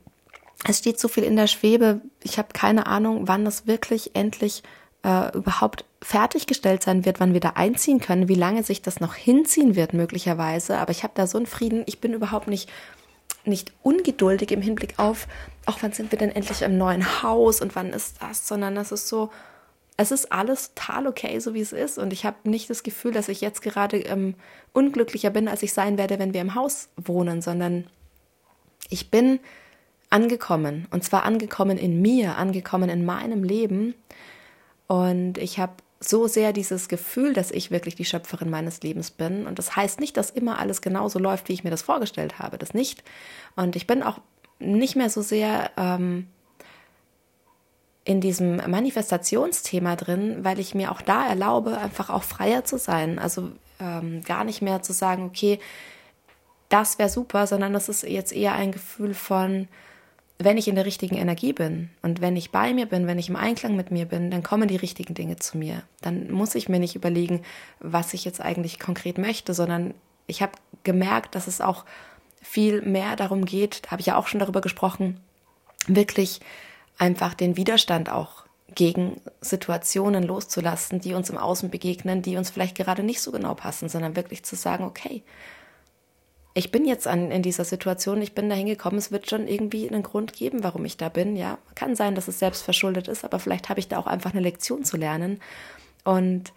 es 0.66 0.78
steht 0.78 0.98
so 0.98 1.08
viel 1.08 1.24
in 1.24 1.36
der 1.36 1.46
Schwebe. 1.46 2.00
Ich 2.22 2.38
habe 2.38 2.48
keine 2.54 2.86
Ahnung, 2.86 3.28
wann 3.28 3.44
das 3.44 3.66
wirklich 3.66 4.16
endlich 4.16 4.62
äh, 5.04 5.36
überhaupt 5.36 5.84
fertiggestellt 6.06 6.84
sein 6.84 7.04
wird, 7.04 7.18
wann 7.18 7.32
wir 7.32 7.40
da 7.40 7.54
einziehen 7.56 7.98
können, 7.98 8.28
wie 8.28 8.36
lange 8.36 8.62
sich 8.62 8.80
das 8.80 9.00
noch 9.00 9.16
hinziehen 9.16 9.74
wird 9.74 9.92
möglicherweise. 9.92 10.78
Aber 10.78 10.92
ich 10.92 11.02
habe 11.02 11.14
da 11.16 11.26
so 11.26 11.36
einen 11.36 11.48
Frieden. 11.48 11.82
Ich 11.86 12.00
bin 12.00 12.12
überhaupt 12.12 12.46
nicht 12.46 12.70
nicht 13.44 13.72
ungeduldig 13.82 14.50
im 14.52 14.62
Hinblick 14.62 14.94
auf, 14.98 15.28
auch 15.66 15.78
wann 15.80 15.92
sind 15.92 16.10
wir 16.10 16.18
denn 16.18 16.30
endlich 16.30 16.62
im 16.62 16.78
neuen 16.78 17.22
Haus 17.22 17.60
und 17.60 17.76
wann 17.76 17.92
ist 17.92 18.20
das, 18.20 18.46
sondern 18.46 18.74
das 18.74 18.90
ist 18.90 19.06
so, 19.08 19.30
es 19.96 20.10
ist 20.10 20.32
alles 20.32 20.74
total 20.74 21.06
okay, 21.06 21.38
so 21.38 21.54
wie 21.54 21.60
es 21.60 21.72
ist. 21.72 21.98
Und 21.98 22.12
ich 22.12 22.24
habe 22.24 22.36
nicht 22.48 22.70
das 22.70 22.82
Gefühl, 22.82 23.12
dass 23.12 23.28
ich 23.28 23.40
jetzt 23.40 23.62
gerade 23.62 23.98
ähm, 23.98 24.34
unglücklicher 24.72 25.30
bin, 25.30 25.48
als 25.48 25.62
ich 25.62 25.72
sein 25.72 25.96
werde, 25.96 26.18
wenn 26.18 26.34
wir 26.34 26.40
im 26.40 26.54
Haus 26.54 26.88
wohnen, 26.96 27.40
sondern 27.40 27.86
ich 28.90 29.10
bin 29.10 29.38
angekommen. 30.10 30.86
Und 30.90 31.04
zwar 31.04 31.24
angekommen 31.24 31.78
in 31.78 32.02
mir, 32.02 32.36
angekommen 32.36 32.90
in 32.90 33.04
meinem 33.04 33.44
Leben. 33.44 33.94
Und 34.86 35.38
ich 35.38 35.58
habe 35.58 35.74
so 36.00 36.26
sehr 36.26 36.52
dieses 36.52 36.88
Gefühl, 36.88 37.32
dass 37.32 37.50
ich 37.50 37.70
wirklich 37.70 37.94
die 37.94 38.04
Schöpferin 38.04 38.50
meines 38.50 38.82
Lebens 38.82 39.10
bin. 39.10 39.46
Und 39.46 39.58
das 39.58 39.76
heißt 39.76 39.98
nicht, 40.00 40.16
dass 40.16 40.30
immer 40.30 40.58
alles 40.58 40.82
genauso 40.82 41.18
läuft, 41.18 41.48
wie 41.48 41.54
ich 41.54 41.64
mir 41.64 41.70
das 41.70 41.82
vorgestellt 41.82 42.38
habe. 42.38 42.58
Das 42.58 42.74
nicht. 42.74 43.02
Und 43.54 43.76
ich 43.76 43.86
bin 43.86 44.02
auch 44.02 44.18
nicht 44.58 44.96
mehr 44.96 45.10
so 45.10 45.22
sehr 45.22 45.70
ähm, 45.76 46.26
in 48.04 48.20
diesem 48.20 48.56
Manifestationsthema 48.56 49.96
drin, 49.96 50.38
weil 50.42 50.60
ich 50.60 50.74
mir 50.74 50.92
auch 50.92 51.02
da 51.02 51.26
erlaube, 51.26 51.78
einfach 51.78 52.10
auch 52.10 52.22
freier 52.22 52.64
zu 52.64 52.78
sein. 52.78 53.18
Also 53.18 53.50
ähm, 53.80 54.22
gar 54.22 54.44
nicht 54.44 54.62
mehr 54.62 54.82
zu 54.82 54.92
sagen, 54.92 55.24
okay, 55.24 55.58
das 56.68 56.98
wäre 56.98 57.08
super, 57.08 57.46
sondern 57.46 57.72
das 57.72 57.88
ist 57.88 58.02
jetzt 58.02 58.32
eher 58.32 58.54
ein 58.54 58.72
Gefühl 58.72 59.14
von, 59.14 59.68
wenn 60.38 60.58
ich 60.58 60.68
in 60.68 60.74
der 60.74 60.84
richtigen 60.84 61.16
Energie 61.16 61.52
bin 61.52 61.90
und 62.02 62.20
wenn 62.20 62.36
ich 62.36 62.50
bei 62.50 62.74
mir 62.74 62.86
bin, 62.86 63.06
wenn 63.06 63.18
ich 63.18 63.28
im 63.28 63.36
Einklang 63.36 63.74
mit 63.74 63.90
mir 63.90 64.04
bin, 64.04 64.30
dann 64.30 64.42
kommen 64.42 64.68
die 64.68 64.76
richtigen 64.76 65.14
Dinge 65.14 65.36
zu 65.36 65.56
mir. 65.56 65.82
Dann 66.02 66.30
muss 66.30 66.54
ich 66.54 66.68
mir 66.68 66.78
nicht 66.78 66.94
überlegen, 66.94 67.42
was 67.80 68.12
ich 68.12 68.24
jetzt 68.24 68.40
eigentlich 68.40 68.78
konkret 68.78 69.16
möchte, 69.16 69.54
sondern 69.54 69.94
ich 70.26 70.42
habe 70.42 70.52
gemerkt, 70.84 71.34
dass 71.34 71.46
es 71.46 71.60
auch 71.60 71.84
viel 72.42 72.82
mehr 72.82 73.16
darum 73.16 73.44
geht, 73.44 73.86
da 73.86 73.92
habe 73.92 74.00
ich 74.00 74.06
ja 74.06 74.16
auch 74.16 74.26
schon 74.26 74.40
darüber 74.40 74.60
gesprochen, 74.60 75.20
wirklich 75.86 76.40
einfach 76.98 77.34
den 77.34 77.56
Widerstand 77.56 78.10
auch 78.10 78.44
gegen 78.74 79.20
Situationen 79.40 80.22
loszulassen, 80.22 81.00
die 81.00 81.14
uns 81.14 81.30
im 81.30 81.38
Außen 81.38 81.70
begegnen, 81.70 82.22
die 82.22 82.36
uns 82.36 82.50
vielleicht 82.50 82.76
gerade 82.76 83.02
nicht 83.02 83.20
so 83.20 83.32
genau 83.32 83.54
passen, 83.54 83.88
sondern 83.88 84.16
wirklich 84.16 84.44
zu 84.44 84.54
sagen, 84.54 84.84
okay, 84.84 85.22
ich 86.56 86.70
bin 86.70 86.86
jetzt 86.86 87.06
an, 87.06 87.30
in 87.30 87.42
dieser 87.42 87.66
Situation, 87.66 88.22
ich 88.22 88.34
bin 88.34 88.48
da 88.48 88.54
hingekommen, 88.54 88.96
es 88.96 89.12
wird 89.12 89.28
schon 89.28 89.46
irgendwie 89.46 89.86
einen 89.90 90.02
Grund 90.02 90.32
geben, 90.32 90.64
warum 90.64 90.86
ich 90.86 90.96
da 90.96 91.10
bin. 91.10 91.36
Ja, 91.36 91.58
kann 91.74 91.94
sein, 91.94 92.14
dass 92.14 92.28
es 92.28 92.38
selbst 92.38 92.62
verschuldet 92.62 93.08
ist, 93.08 93.26
aber 93.26 93.38
vielleicht 93.38 93.68
habe 93.68 93.78
ich 93.78 93.88
da 93.88 93.98
auch 93.98 94.06
einfach 94.06 94.32
eine 94.32 94.40
Lektion 94.40 94.82
zu 94.82 94.96
lernen 94.96 95.38
und 96.02 96.54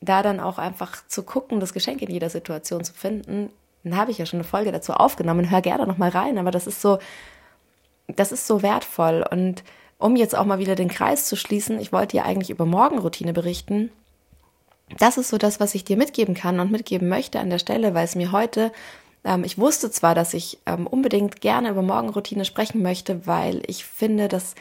da 0.00 0.22
dann 0.22 0.40
auch 0.40 0.56
einfach 0.56 1.06
zu 1.06 1.22
gucken, 1.22 1.60
das 1.60 1.74
Geschenk 1.74 2.00
in 2.00 2.10
jeder 2.10 2.30
Situation 2.30 2.82
zu 2.82 2.94
finden. 2.94 3.50
Dann 3.84 3.94
habe 3.94 4.10
ich 4.10 4.16
ja 4.16 4.24
schon 4.24 4.38
eine 4.38 4.48
Folge 4.48 4.72
dazu 4.72 4.94
aufgenommen, 4.94 5.50
hör 5.50 5.60
gerne 5.60 5.86
noch 5.86 5.98
mal 5.98 6.08
rein, 6.08 6.38
aber 6.38 6.50
das 6.50 6.66
ist 6.66 6.80
so, 6.80 6.98
das 8.06 8.32
ist 8.32 8.46
so 8.46 8.62
wertvoll 8.62 9.22
und 9.30 9.64
um 9.98 10.16
jetzt 10.16 10.34
auch 10.34 10.46
mal 10.46 10.60
wieder 10.60 10.76
den 10.76 10.88
Kreis 10.88 11.26
zu 11.26 11.36
schließen, 11.36 11.78
ich 11.78 11.92
wollte 11.92 12.16
ja 12.16 12.24
eigentlich 12.24 12.48
über 12.48 12.64
Morgenroutine 12.64 13.34
berichten. 13.34 13.90
Das 14.98 15.18
ist 15.18 15.28
so 15.28 15.36
das, 15.36 15.60
was 15.60 15.74
ich 15.74 15.84
dir 15.84 15.98
mitgeben 15.98 16.34
kann 16.34 16.58
und 16.58 16.72
mitgeben 16.72 17.10
möchte 17.10 17.38
an 17.38 17.50
der 17.50 17.58
Stelle, 17.58 17.92
weil 17.92 18.06
es 18.06 18.14
mir 18.14 18.32
heute 18.32 18.72
ich 19.44 19.58
wusste 19.58 19.90
zwar, 19.90 20.14
dass 20.14 20.34
ich 20.34 20.58
ähm, 20.66 20.86
unbedingt 20.86 21.40
gerne 21.40 21.70
über 21.70 21.82
Morgenroutine 21.82 22.44
sprechen 22.44 22.82
möchte, 22.82 23.26
weil 23.26 23.62
ich 23.66 23.84
finde, 23.84 24.28
dass 24.28 24.54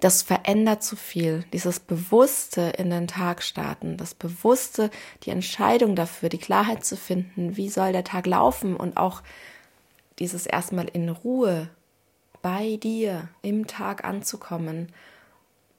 das 0.00 0.22
verändert 0.22 0.82
zu 0.82 0.96
viel. 0.96 1.44
Dieses 1.52 1.78
Bewusste 1.78 2.72
in 2.76 2.90
den 2.90 3.06
Tag 3.06 3.42
starten, 3.42 3.96
das 3.96 4.14
Bewusste, 4.14 4.90
die 5.22 5.30
Entscheidung 5.30 5.94
dafür, 5.94 6.28
die 6.28 6.38
Klarheit 6.38 6.84
zu 6.84 6.96
finden, 6.96 7.56
wie 7.56 7.68
soll 7.68 7.92
der 7.92 8.04
Tag 8.04 8.26
laufen 8.26 8.76
und 8.76 8.96
auch 8.96 9.22
dieses 10.18 10.44
erstmal 10.44 10.88
in 10.88 11.08
Ruhe 11.08 11.68
bei 12.42 12.76
dir 12.82 13.28
im 13.42 13.66
Tag 13.68 14.04
anzukommen, 14.04 14.88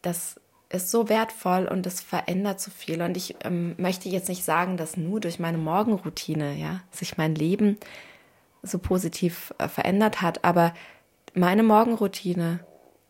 das 0.01 0.39
ist 0.69 0.89
so 0.89 1.09
wertvoll 1.09 1.67
und 1.67 1.85
es 1.85 2.01
verändert 2.01 2.59
so 2.59 2.71
viel. 2.71 3.01
Und 3.01 3.15
ich 3.15 3.35
ähm, 3.43 3.75
möchte 3.77 4.09
jetzt 4.09 4.29
nicht 4.29 4.43
sagen, 4.43 4.77
dass 4.77 4.97
nur 4.97 5.19
durch 5.19 5.37
meine 5.37 5.57
Morgenroutine 5.57 6.55
ja, 6.55 6.81
sich 6.91 7.17
mein 7.17 7.35
Leben 7.35 7.77
so 8.63 8.79
positiv 8.79 9.53
äh, 9.59 9.67
verändert 9.67 10.21
hat, 10.21 10.43
aber 10.43 10.73
meine 11.35 11.63
Morgenroutine 11.63 12.59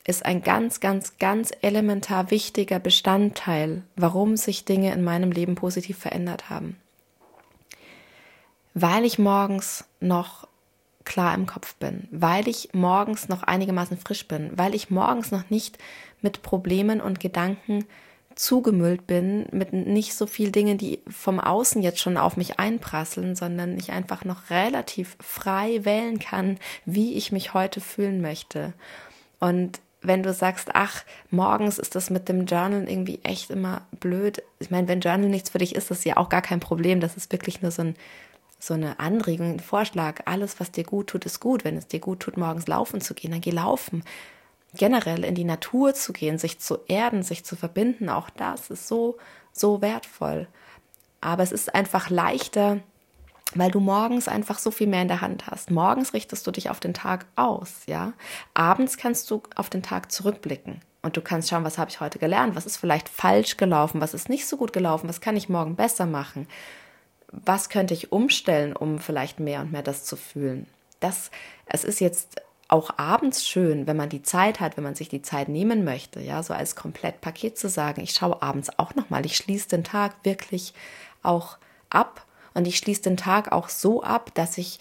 ist 0.06 0.26
ein 0.26 0.42
ganz, 0.42 0.80
ganz, 0.80 1.18
ganz 1.18 1.52
elementar 1.62 2.30
wichtiger 2.30 2.80
Bestandteil, 2.80 3.84
warum 3.96 4.36
sich 4.36 4.66
Dinge 4.66 4.92
in 4.94 5.04
meinem 5.04 5.32
Leben 5.32 5.56
positiv 5.56 5.98
verändert 5.98 6.50
haben. 6.50 6.78
Weil 8.74 9.06
ich 9.06 9.20
morgens 9.20 9.86
noch 10.00 10.48
klar 11.06 11.36
im 11.36 11.46
Kopf 11.46 11.76
bin, 11.76 12.08
weil 12.12 12.48
ich 12.48 12.74
morgens 12.74 13.30
noch 13.30 13.44
einigermaßen 13.44 13.98
frisch 13.98 14.28
bin, 14.28 14.52
weil 14.56 14.74
ich 14.74 14.90
morgens 14.90 15.32
noch 15.32 15.50
nicht 15.50 15.78
mit 16.22 16.42
Problemen 16.42 17.02
und 17.02 17.20
Gedanken 17.20 17.86
zugemüllt 18.36 19.08
bin, 19.08 19.46
mit 19.52 19.74
nicht 19.74 20.14
so 20.16 20.26
viel 20.26 20.52
Dingen, 20.52 20.78
die 20.78 21.00
vom 21.08 21.40
Außen 21.40 21.82
jetzt 21.82 22.00
schon 22.00 22.18
auf 22.18 22.38
mich 22.38 22.60
einprasseln, 22.60 23.36
sondern 23.36 23.78
ich 23.78 23.92
einfach 23.92 24.26
noch 24.26 24.50
relativ 24.50 25.18
frei 25.20 25.86
wählen 25.86 26.20
kann, 26.20 26.58
wie 26.86 27.14
ich 27.14 27.32
mich 27.32 27.54
heute 27.54 27.82
fühlen 27.82 28.22
möchte. 28.22 28.74
Und 29.40 29.80
wenn 30.02 30.24
du 30.24 30.34
sagst, 30.34 30.70
ach, 30.74 31.04
morgens 31.32 31.80
ist 31.80 31.96
das 31.96 32.10
mit 32.10 32.28
dem 32.28 32.46
Journal 32.46 32.90
irgendwie 32.90 33.20
echt 33.24 33.50
immer 33.50 33.82
blöd. 34.00 34.44
Ich 34.60 34.70
meine, 34.70 34.88
wenn 34.88 35.00
Journal 35.00 35.30
nichts 35.30 35.52
für 35.52 35.60
dich 35.60 35.76
ist, 35.76 35.92
ist 35.92 36.06
ja 36.06 36.18
auch 36.18 36.30
gar 36.30 36.42
kein 36.42 36.60
Problem. 36.60 37.00
Das 37.00 37.16
ist 37.16 37.32
wirklich 37.32 37.62
nur 37.62 37.72
so 37.72 37.84
ein 37.84 37.96
so 38.64 38.74
eine 38.74 39.00
Anregung, 39.00 39.52
ein 39.52 39.60
Vorschlag, 39.60 40.22
alles, 40.24 40.62
was 40.62 40.72
dir 40.72 40.86
gut 40.86 41.08
tut, 41.08 41.26
ist 41.26 41.42
gut. 41.42 41.66
Wenn 41.66 41.76
es 41.76 41.88
dir 41.88 42.00
gut 42.00 42.22
tut, 42.22 42.38
morgens 42.38 42.66
laufen 42.66 43.02
zu 43.02 43.14
gehen, 43.14 43.32
dann 43.32 43.42
geh 43.42 43.52
laufen. 43.52 44.04
Generell 44.76 45.24
in 45.24 45.36
die 45.36 45.44
Natur 45.44 45.94
zu 45.94 46.14
gehen, 46.14 46.38
sich 46.38 46.60
zu 46.60 46.80
erden, 46.88 47.24
sich 47.24 47.44
zu 47.46 47.56
verbinden, 47.56 48.10
auch 48.10 48.30
das 48.30 48.70
ist 48.70 48.88
so, 48.88 49.18
so 49.52 49.82
wertvoll. 49.82 50.48
Aber 51.22 51.44
es 51.44 51.52
ist 51.52 51.74
einfach 51.74 52.10
leichter, 52.10 52.80
weil 53.56 53.72
du 53.72 53.80
morgens 53.80 54.28
einfach 54.28 54.58
so 54.58 54.72
viel 54.72 54.88
mehr 54.88 55.04
in 55.04 55.08
der 55.08 55.22
Hand 55.22 55.48
hast. 55.48 55.70
Morgens 55.70 56.14
richtest 56.14 56.46
du 56.48 56.52
dich 56.52 56.70
auf 56.70 56.80
den 56.80 56.94
Tag 56.94 57.26
aus, 57.36 57.84
ja. 57.86 58.14
Abends 58.54 58.98
kannst 58.98 59.30
du 59.30 59.44
auf 59.56 59.70
den 59.70 59.84
Tag 59.84 60.12
zurückblicken 60.12 60.82
und 61.04 61.16
du 61.16 61.22
kannst 61.22 61.50
schauen, 61.50 61.64
was 61.64 61.78
habe 61.78 61.92
ich 61.92 62.00
heute 62.00 62.18
gelernt, 62.18 62.56
was 62.56 62.66
ist 62.66 62.78
vielleicht 62.78 63.10
falsch 63.10 63.58
gelaufen, 63.58 64.02
was 64.02 64.14
ist 64.14 64.28
nicht 64.28 64.48
so 64.48 64.58
gut 64.58 64.74
gelaufen, 64.74 65.08
was 65.08 65.22
kann 65.22 65.38
ich 65.38 65.50
morgen 65.50 65.76
besser 65.76 66.08
machen 66.08 66.48
was 67.34 67.70
könnte 67.70 67.94
ich 67.94 68.12
umstellen, 68.12 68.76
um 68.76 69.00
vielleicht 69.00 69.40
mehr 69.40 69.62
und 69.62 69.72
mehr 69.72 69.82
das 69.82 70.06
zu 70.06 70.16
fühlen. 70.16 70.68
Das, 71.00 71.32
es 71.66 71.84
ist 71.84 72.00
jetzt 72.00 72.42
auch 72.74 72.98
abends 72.98 73.46
schön, 73.48 73.86
wenn 73.86 73.98
man 73.98 74.10
die 74.10 74.24
Zeit 74.24 74.60
hat, 74.60 74.78
wenn 74.78 74.84
man 74.84 74.96
sich 74.96 75.08
die 75.08 75.22
Zeit 75.22 75.48
nehmen 75.48 75.84
möchte, 75.84 76.20
ja, 76.20 76.42
so 76.42 76.56
als 76.56 76.76
Komplettpaket 76.76 77.56
zu 77.56 77.70
sagen, 77.70 78.02
ich 78.02 78.14
schaue 78.14 78.42
abends 78.42 78.80
auch 78.80 78.96
nochmal, 78.96 79.28
ich 79.28 79.38
schließe 79.38 79.70
den 79.70 79.84
Tag 79.84 80.16
wirklich 80.24 80.74
auch 81.22 81.58
ab 81.92 82.26
und 82.56 82.68
ich 82.68 82.78
schließe 82.78 83.04
den 83.04 83.16
Tag 83.16 83.52
auch 83.52 83.70
so 83.70 84.02
ab, 84.02 84.32
dass 84.34 84.58
ich 84.58 84.80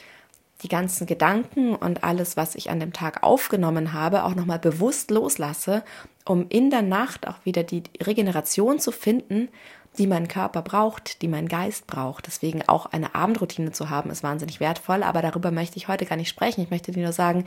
die 0.62 0.68
ganzen 0.68 1.06
Gedanken 1.06 1.74
und 1.74 2.02
alles, 2.02 2.38
was 2.38 2.54
ich 2.54 2.70
an 2.70 2.80
dem 2.80 2.94
Tag 2.94 3.22
aufgenommen 3.22 3.92
habe, 3.92 4.24
auch 4.24 4.34
nochmal 4.34 4.58
bewusst 4.58 5.10
loslasse, 5.10 5.84
um 6.24 6.46
in 6.48 6.70
der 6.70 6.82
Nacht 6.82 7.28
auch 7.28 7.44
wieder 7.44 7.62
die 7.62 7.82
Regeneration 8.00 8.78
zu 8.78 8.90
finden 8.90 9.50
die 9.98 10.06
mein 10.06 10.28
Körper 10.28 10.62
braucht, 10.62 11.20
die 11.22 11.28
mein 11.28 11.48
Geist 11.48 11.86
braucht. 11.86 12.26
Deswegen 12.26 12.66
auch 12.66 12.86
eine 12.86 13.14
Abendroutine 13.14 13.72
zu 13.72 13.90
haben, 13.90 14.10
ist 14.10 14.22
wahnsinnig 14.22 14.58
wertvoll. 14.58 15.02
Aber 15.02 15.20
darüber 15.20 15.50
möchte 15.50 15.76
ich 15.76 15.88
heute 15.88 16.06
gar 16.06 16.16
nicht 16.16 16.30
sprechen. 16.30 16.62
Ich 16.62 16.70
möchte 16.70 16.92
dir 16.92 17.02
nur 17.02 17.12
sagen, 17.12 17.44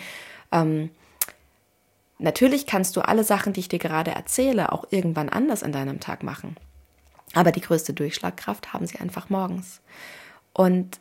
ähm, 0.52 0.92
natürlich 2.20 2.68
kannst 2.68 2.96
du 2.96 3.02
alle 3.02 3.24
Sachen, 3.24 3.54
die 3.54 3.62
ich 3.62 3.70
dir 3.70 3.80
gerade 3.80 4.12
erzähle, 4.12 4.72
auch 4.72 4.86
irgendwann 4.92 5.30
anders 5.30 5.64
in 5.64 5.72
deinem 5.72 6.00
Tag 6.00 6.22
machen. 6.22 6.56
Aber 7.34 7.52
die 7.52 7.62
größte 7.62 7.94
Durchschlagkraft 7.94 8.74
haben 8.74 8.86
sie 8.86 9.00
einfach 9.00 9.30
morgens. 9.30 9.82
Und 10.54 11.00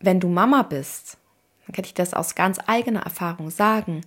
wenn 0.00 0.20
du 0.20 0.28
Mama 0.28 0.62
bist, 0.62 1.18
dann 1.66 1.74
kann 1.74 1.84
ich 1.84 1.94
das 1.94 2.14
aus 2.14 2.34
ganz 2.34 2.58
eigener 2.66 3.02
Erfahrung 3.02 3.50
sagen, 3.50 4.02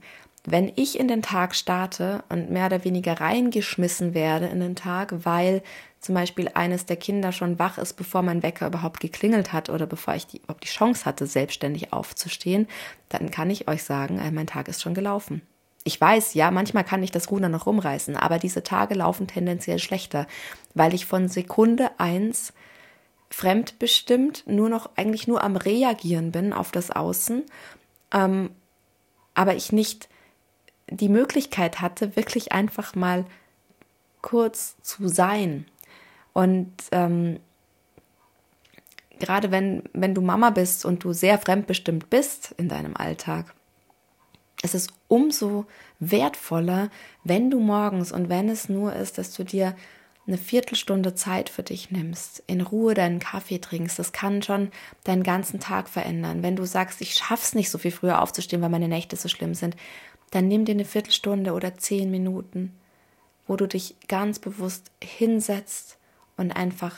wenn 0.45 0.71
ich 0.75 0.99
in 0.99 1.07
den 1.07 1.21
Tag 1.21 1.55
starte 1.55 2.23
und 2.29 2.49
mehr 2.49 2.67
oder 2.67 2.83
weniger 2.83 3.19
reingeschmissen 3.19 4.13
werde 4.13 4.47
in 4.47 4.59
den 4.59 4.75
Tag, 4.75 5.25
weil 5.25 5.61
zum 5.99 6.15
Beispiel 6.15 6.49
eines 6.53 6.85
der 6.85 6.95
Kinder 6.95 7.31
schon 7.31 7.59
wach 7.59 7.77
ist, 7.77 7.93
bevor 7.93 8.21
mein 8.21 8.41
Wecker 8.41 8.67
überhaupt 8.67 8.99
geklingelt 9.01 9.51
hat 9.51 9.69
oder 9.69 9.85
bevor 9.85 10.15
ich 10.15 10.27
die, 10.27 10.37
überhaupt 10.37 10.63
die 10.63 10.69
Chance 10.69 11.05
hatte, 11.05 11.27
selbstständig 11.27 11.91
aufzustehen, 11.91 12.67
dann 13.09 13.31
kann 13.31 13.49
ich 13.49 13.67
euch 13.67 13.83
sagen, 13.83 14.17
äh, 14.17 14.31
mein 14.31 14.47
Tag 14.47 14.69
ist 14.69 14.81
schon 14.81 14.93
gelaufen. 14.93 15.41
Ich 15.83 15.99
weiß, 15.99 16.33
ja, 16.35 16.51
manchmal 16.51 16.83
kann 16.83 17.03
ich 17.03 17.11
das 17.11 17.31
Ruder 17.31 17.49
noch 17.49 17.65
rumreißen, 17.65 18.15
aber 18.15 18.37
diese 18.37 18.63
Tage 18.63 18.95
laufen 18.95 19.27
tendenziell 19.27 19.79
schlechter, 19.79 20.27
weil 20.73 20.93
ich 20.93 21.05
von 21.05 21.27
Sekunde 21.27 21.89
eins 21.97 22.53
fremdbestimmt 23.29 24.43
nur 24.47 24.69
noch 24.69 24.89
eigentlich 24.95 25.27
nur 25.27 25.43
am 25.43 25.55
Reagieren 25.55 26.31
bin 26.31 26.53
auf 26.53 26.71
das 26.71 26.91
Außen, 26.91 27.43
ähm, 28.13 28.51
aber 29.33 29.55
ich 29.55 29.71
nicht 29.71 30.09
die 30.89 31.09
Möglichkeit 31.09 31.81
hatte, 31.81 32.15
wirklich 32.15 32.51
einfach 32.51 32.95
mal 32.95 33.25
kurz 34.21 34.75
zu 34.81 35.07
sein. 35.07 35.65
Und 36.33 36.71
ähm, 36.91 37.39
gerade 39.19 39.51
wenn, 39.51 39.83
wenn 39.93 40.15
du 40.15 40.21
Mama 40.21 40.49
bist 40.49 40.85
und 40.85 41.03
du 41.03 41.13
sehr 41.13 41.37
fremdbestimmt 41.37 42.09
bist 42.09 42.53
in 42.57 42.69
deinem 42.69 42.95
Alltag, 42.95 43.53
es 44.61 44.73
ist 44.73 44.91
umso 45.07 45.65
wertvoller, 45.99 46.89
wenn 47.23 47.49
du 47.49 47.59
morgens 47.59 48.11
und 48.11 48.29
wenn 48.29 48.49
es 48.49 48.67
nur 48.67 48.93
ist, 48.93 49.17
dass 49.17 49.33
du 49.33 49.43
dir 49.43 49.75
eine 50.27 50.37
Viertelstunde 50.37 51.15
Zeit 51.15 51.49
für 51.49 51.63
dich 51.63 51.91
nimmst, 51.91 52.43
in 52.45 52.61
Ruhe 52.61 52.93
deinen 52.93 53.19
Kaffee 53.19 53.59
trinkst, 53.59 53.97
das 53.97 54.11
kann 54.11 54.43
schon 54.43 54.69
deinen 55.03 55.23
ganzen 55.23 55.59
Tag 55.59 55.89
verändern. 55.89 56.43
Wenn 56.43 56.55
du 56.55 56.65
sagst, 56.65 57.01
ich 57.01 57.15
schaff's 57.15 57.55
nicht 57.55 57.71
so 57.71 57.77
viel 57.77 57.91
früher 57.91 58.21
aufzustehen, 58.21 58.61
weil 58.61 58.69
meine 58.69 58.87
Nächte 58.87 59.15
so 59.15 59.27
schlimm 59.27 59.55
sind, 59.55 59.75
dann 60.31 60.47
nimm 60.47 60.65
dir 60.65 60.73
eine 60.73 60.85
Viertelstunde 60.85 61.53
oder 61.53 61.77
zehn 61.77 62.11
Minuten, 62.11 62.77
wo 63.47 63.55
du 63.55 63.67
dich 63.67 63.95
ganz 64.07 64.39
bewusst 64.39 64.91
hinsetzt 65.03 65.97
und 66.37 66.51
einfach 66.51 66.95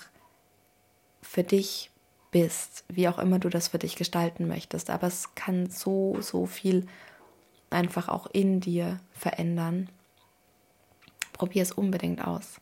für 1.22 1.44
dich 1.44 1.92
bist, 2.32 2.86
wie 2.88 3.08
auch 3.08 3.20
immer 3.20 3.40
du 3.40 3.50
das 3.50 3.70
für 3.70 3.80
dich 3.80 3.96
gestalten 3.96 4.48
möchtest. 4.48 4.90
Aber 4.90 5.08
es 5.08 5.36
kann 5.36 5.70
so, 5.70 6.18
so 6.22 6.46
viel 6.46 6.88
einfach 7.70 8.10
auch 8.10 8.28
in 8.28 8.60
dir 8.60 9.00
verändern. 9.12 9.90
Probier 11.34 11.64
es 11.64 11.72
unbedingt 11.72 12.26
aus. 12.26 12.60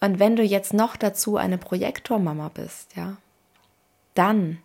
Und 0.00 0.18
wenn 0.18 0.36
du 0.36 0.42
jetzt 0.42 0.74
noch 0.74 0.96
dazu 0.96 1.36
eine 1.36 1.58
Projektormama 1.58 2.48
bist, 2.48 2.96
ja, 2.96 3.16
dann, 4.14 4.58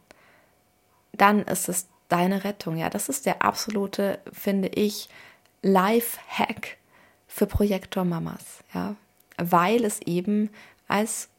dann 1.13 1.41
ist 1.43 1.69
es 1.69 1.87
deine 2.12 2.43
Rettung. 2.43 2.78
Ja, 2.78 2.89
das 2.89 3.10
ist 3.10 3.26
der 3.26 3.43
absolute, 3.43 4.19
finde 4.32 4.67
ich, 4.69 5.10
Life-Hack 5.62 6.78
für 7.28 7.45
Projektor-Mamas. 7.45 8.63
Ja, 8.74 8.95
weil 9.38 9.86
es 9.86 10.02
eben 10.02 10.50
als 10.88 11.30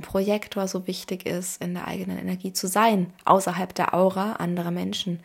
Projektor 0.00 0.68
so 0.68 0.86
wichtig 0.86 1.26
ist, 1.26 1.62
in 1.62 1.74
der 1.74 1.88
eigenen 1.88 2.18
Energie 2.18 2.52
zu 2.52 2.66
sein, 2.66 3.12
außerhalb 3.24 3.74
der 3.74 3.94
Aura 3.94 4.34
anderer 4.34 4.70
Menschen. 4.70 5.20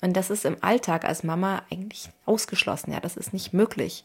Und 0.00 0.16
das 0.16 0.30
ist 0.30 0.44
im 0.44 0.56
Alltag 0.62 1.04
als 1.04 1.24
Mama 1.24 1.62
eigentlich 1.70 2.10
ausgeschlossen. 2.24 2.92
Ja, 2.92 3.00
das 3.00 3.16
ist 3.16 3.32
nicht 3.32 3.52
möglich. 3.52 4.04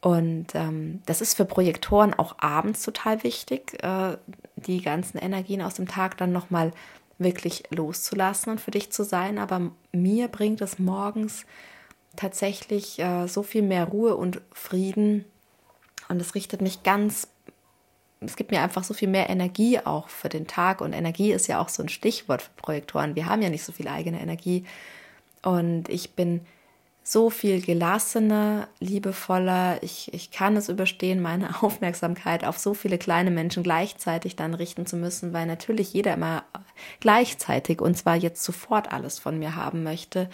Und 0.00 0.54
ähm, 0.54 1.02
das 1.06 1.20
ist 1.20 1.34
für 1.34 1.44
Projektoren 1.44 2.14
auch 2.14 2.36
abends 2.38 2.82
total 2.82 3.22
wichtig, 3.22 3.82
äh, 3.82 4.16
die 4.56 4.82
ganzen 4.82 5.18
Energien 5.18 5.62
aus 5.62 5.74
dem 5.74 5.88
Tag 5.88 6.16
dann 6.16 6.32
nochmal 6.32 6.72
wirklich 7.18 7.64
loszulassen 7.70 8.52
und 8.52 8.60
für 8.60 8.70
dich 8.70 8.92
zu 8.92 9.04
sein. 9.04 9.38
Aber 9.38 9.70
mir 9.92 10.28
bringt 10.28 10.60
es 10.60 10.78
morgens 10.78 11.46
tatsächlich 12.16 12.98
äh, 12.98 13.26
so 13.26 13.42
viel 13.42 13.62
mehr 13.62 13.86
Ruhe 13.86 14.16
und 14.16 14.40
Frieden. 14.52 15.24
Und 16.08 16.20
es 16.20 16.34
richtet 16.34 16.60
mich 16.60 16.82
ganz, 16.82 17.28
es 18.20 18.36
gibt 18.36 18.50
mir 18.50 18.62
einfach 18.62 18.84
so 18.84 18.94
viel 18.94 19.08
mehr 19.08 19.28
Energie 19.28 19.78
auch 19.78 20.08
für 20.08 20.28
den 20.28 20.46
Tag. 20.46 20.80
Und 20.80 20.92
Energie 20.92 21.32
ist 21.32 21.46
ja 21.46 21.60
auch 21.60 21.68
so 21.68 21.82
ein 21.82 21.88
Stichwort 21.88 22.42
für 22.42 22.50
Projektoren. 22.56 23.16
Wir 23.16 23.26
haben 23.26 23.42
ja 23.42 23.50
nicht 23.50 23.64
so 23.64 23.72
viel 23.72 23.88
eigene 23.88 24.20
Energie. 24.20 24.64
Und 25.42 25.88
ich 25.88 26.14
bin 26.14 26.40
so 27.02 27.30
viel 27.30 27.60
gelassener, 27.60 28.66
liebevoller. 28.80 29.80
Ich, 29.82 30.12
ich 30.12 30.32
kann 30.32 30.56
es 30.56 30.68
überstehen, 30.68 31.22
meine 31.22 31.62
Aufmerksamkeit 31.62 32.44
auf 32.44 32.58
so 32.58 32.74
viele 32.74 32.98
kleine 32.98 33.30
Menschen 33.30 33.62
gleichzeitig 33.62 34.34
dann 34.34 34.54
richten 34.54 34.86
zu 34.86 34.96
müssen, 34.96 35.32
weil 35.32 35.46
natürlich 35.46 35.92
jeder 35.92 36.14
immer 36.14 36.44
gleichzeitig 37.00 37.80
und 37.80 37.96
zwar 37.96 38.16
jetzt 38.16 38.42
sofort 38.42 38.92
alles 38.92 39.18
von 39.18 39.38
mir 39.38 39.56
haben 39.56 39.82
möchte. 39.82 40.28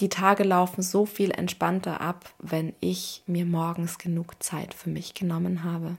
Die 0.00 0.08
Tage 0.08 0.44
laufen 0.44 0.82
so 0.82 1.06
viel 1.06 1.30
entspannter 1.30 2.00
ab, 2.00 2.30
wenn 2.38 2.74
ich 2.80 3.22
mir 3.26 3.44
morgens 3.44 3.98
genug 3.98 4.42
Zeit 4.42 4.74
für 4.74 4.90
mich 4.90 5.14
genommen 5.14 5.64
habe. 5.64 5.96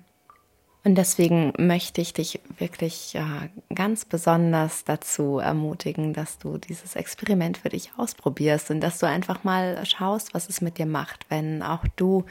Und 0.86 0.96
deswegen 0.96 1.52
möchte 1.58 2.00
ich 2.00 2.14
dich 2.14 2.40
wirklich 2.58 3.14
äh, 3.16 3.50
ganz 3.76 4.06
besonders 4.06 4.86
dazu 4.86 5.40
ermutigen, 5.40 6.14
dass 6.14 6.38
du 6.38 6.58
dieses 6.58 6.96
Experiment 6.96 7.58
für 7.58 7.70
dich 7.70 7.92
ausprobierst 7.98 8.72
und 8.72 8.80
dass 8.80 9.00
du 9.00 9.06
einfach 9.06 9.44
mal 9.44 9.86
schaust, 9.86 10.34
was 10.34 10.48
es 10.48 10.62
mit 10.62 10.78
dir 10.78 10.86
macht, 10.86 11.26
wenn 11.28 11.64
auch 11.64 11.84
du 11.98 12.24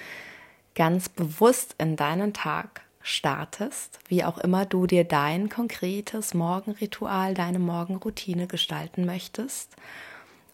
ganz 0.74 1.10
bewusst 1.10 1.74
in 1.76 1.96
deinen 1.96 2.32
Tag 2.32 2.80
startest, 3.08 3.98
wie 4.08 4.24
auch 4.24 4.38
immer 4.38 4.66
du 4.66 4.86
dir 4.86 5.04
dein 5.04 5.48
konkretes 5.48 6.34
Morgenritual, 6.34 7.34
deine 7.34 7.58
Morgenroutine 7.58 8.46
gestalten 8.46 9.04
möchtest. 9.06 9.74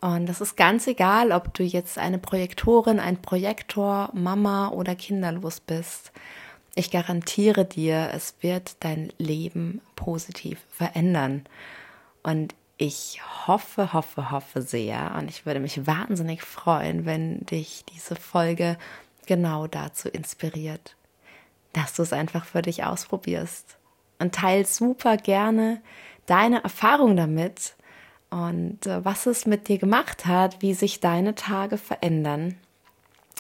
Und 0.00 0.26
das 0.26 0.40
ist 0.40 0.56
ganz 0.56 0.86
egal, 0.86 1.32
ob 1.32 1.54
du 1.54 1.62
jetzt 1.62 1.98
eine 1.98 2.18
Projektorin, 2.18 3.00
ein 3.00 3.22
Projektor, 3.22 4.10
Mama 4.12 4.68
oder 4.68 4.94
kinderlos 4.94 5.60
bist. 5.60 6.12
Ich 6.74 6.90
garantiere 6.90 7.64
dir, 7.64 8.10
es 8.12 8.34
wird 8.40 8.76
dein 8.80 9.12
Leben 9.18 9.80
positiv 9.96 10.60
verändern. 10.70 11.44
Und 12.22 12.54
ich 12.76 13.20
hoffe, 13.46 13.92
hoffe, 13.92 14.30
hoffe 14.30 14.60
sehr 14.62 15.14
und 15.16 15.28
ich 15.28 15.46
würde 15.46 15.60
mich 15.60 15.86
wahnsinnig 15.86 16.42
freuen, 16.42 17.06
wenn 17.06 17.46
dich 17.46 17.84
diese 17.92 18.16
Folge 18.16 18.76
genau 19.26 19.66
dazu 19.66 20.08
inspiriert, 20.08 20.96
dass 21.74 21.92
du 21.92 22.02
es 22.02 22.12
einfach 22.12 22.46
für 22.46 22.62
dich 22.62 22.84
ausprobierst. 22.84 23.76
Und 24.18 24.34
teil 24.34 24.64
super 24.64 25.18
gerne 25.18 25.82
deine 26.24 26.64
Erfahrung 26.64 27.16
damit 27.16 27.74
und 28.30 28.86
äh, 28.86 29.04
was 29.04 29.26
es 29.26 29.44
mit 29.44 29.68
dir 29.68 29.76
gemacht 29.76 30.24
hat, 30.24 30.62
wie 30.62 30.72
sich 30.72 31.00
deine 31.00 31.34
Tage 31.34 31.76
verändern. 31.76 32.56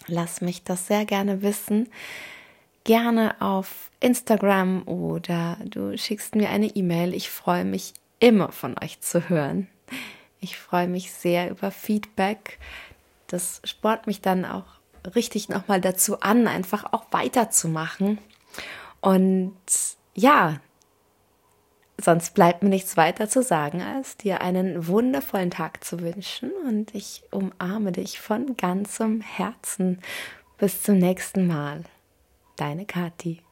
Lass 0.06 0.42
mich 0.42 0.64
das 0.64 0.86
sehr 0.86 1.06
gerne 1.06 1.40
wissen 1.40 1.88
gerne 2.84 3.40
auf 3.40 3.90
Instagram 4.00 4.86
oder 4.86 5.56
du 5.64 5.96
schickst 5.96 6.34
mir 6.36 6.50
eine 6.50 6.66
E-Mail. 6.66 7.14
Ich 7.14 7.30
freue 7.30 7.64
mich 7.64 7.94
immer 8.20 8.52
von 8.52 8.76
euch 8.82 9.00
zu 9.00 9.28
hören. 9.28 9.68
Ich 10.40 10.58
freue 10.58 10.86
mich 10.86 11.10
sehr 11.10 11.50
über 11.50 11.70
Feedback. 11.70 12.58
Das 13.26 13.62
spornt 13.64 14.06
mich 14.06 14.20
dann 14.20 14.44
auch 14.44 14.66
richtig 15.14 15.48
nochmal 15.48 15.80
dazu 15.80 16.20
an, 16.20 16.46
einfach 16.46 16.92
auch 16.92 17.06
weiterzumachen. 17.10 18.18
Und 19.00 19.54
ja, 20.14 20.60
sonst 22.00 22.34
bleibt 22.34 22.62
mir 22.62 22.70
nichts 22.70 22.96
weiter 22.96 23.28
zu 23.28 23.42
sagen, 23.42 23.82
als 23.82 24.16
dir 24.16 24.40
einen 24.40 24.86
wundervollen 24.86 25.50
Tag 25.50 25.84
zu 25.84 26.00
wünschen. 26.00 26.50
Und 26.66 26.94
ich 26.94 27.22
umarme 27.30 27.92
dich 27.92 28.20
von 28.20 28.56
ganzem 28.56 29.20
Herzen. 29.20 30.00
Bis 30.58 30.82
zum 30.82 30.98
nächsten 30.98 31.46
Mal. 31.46 31.82
Deine 32.56 32.86
Kathi. 32.86 33.42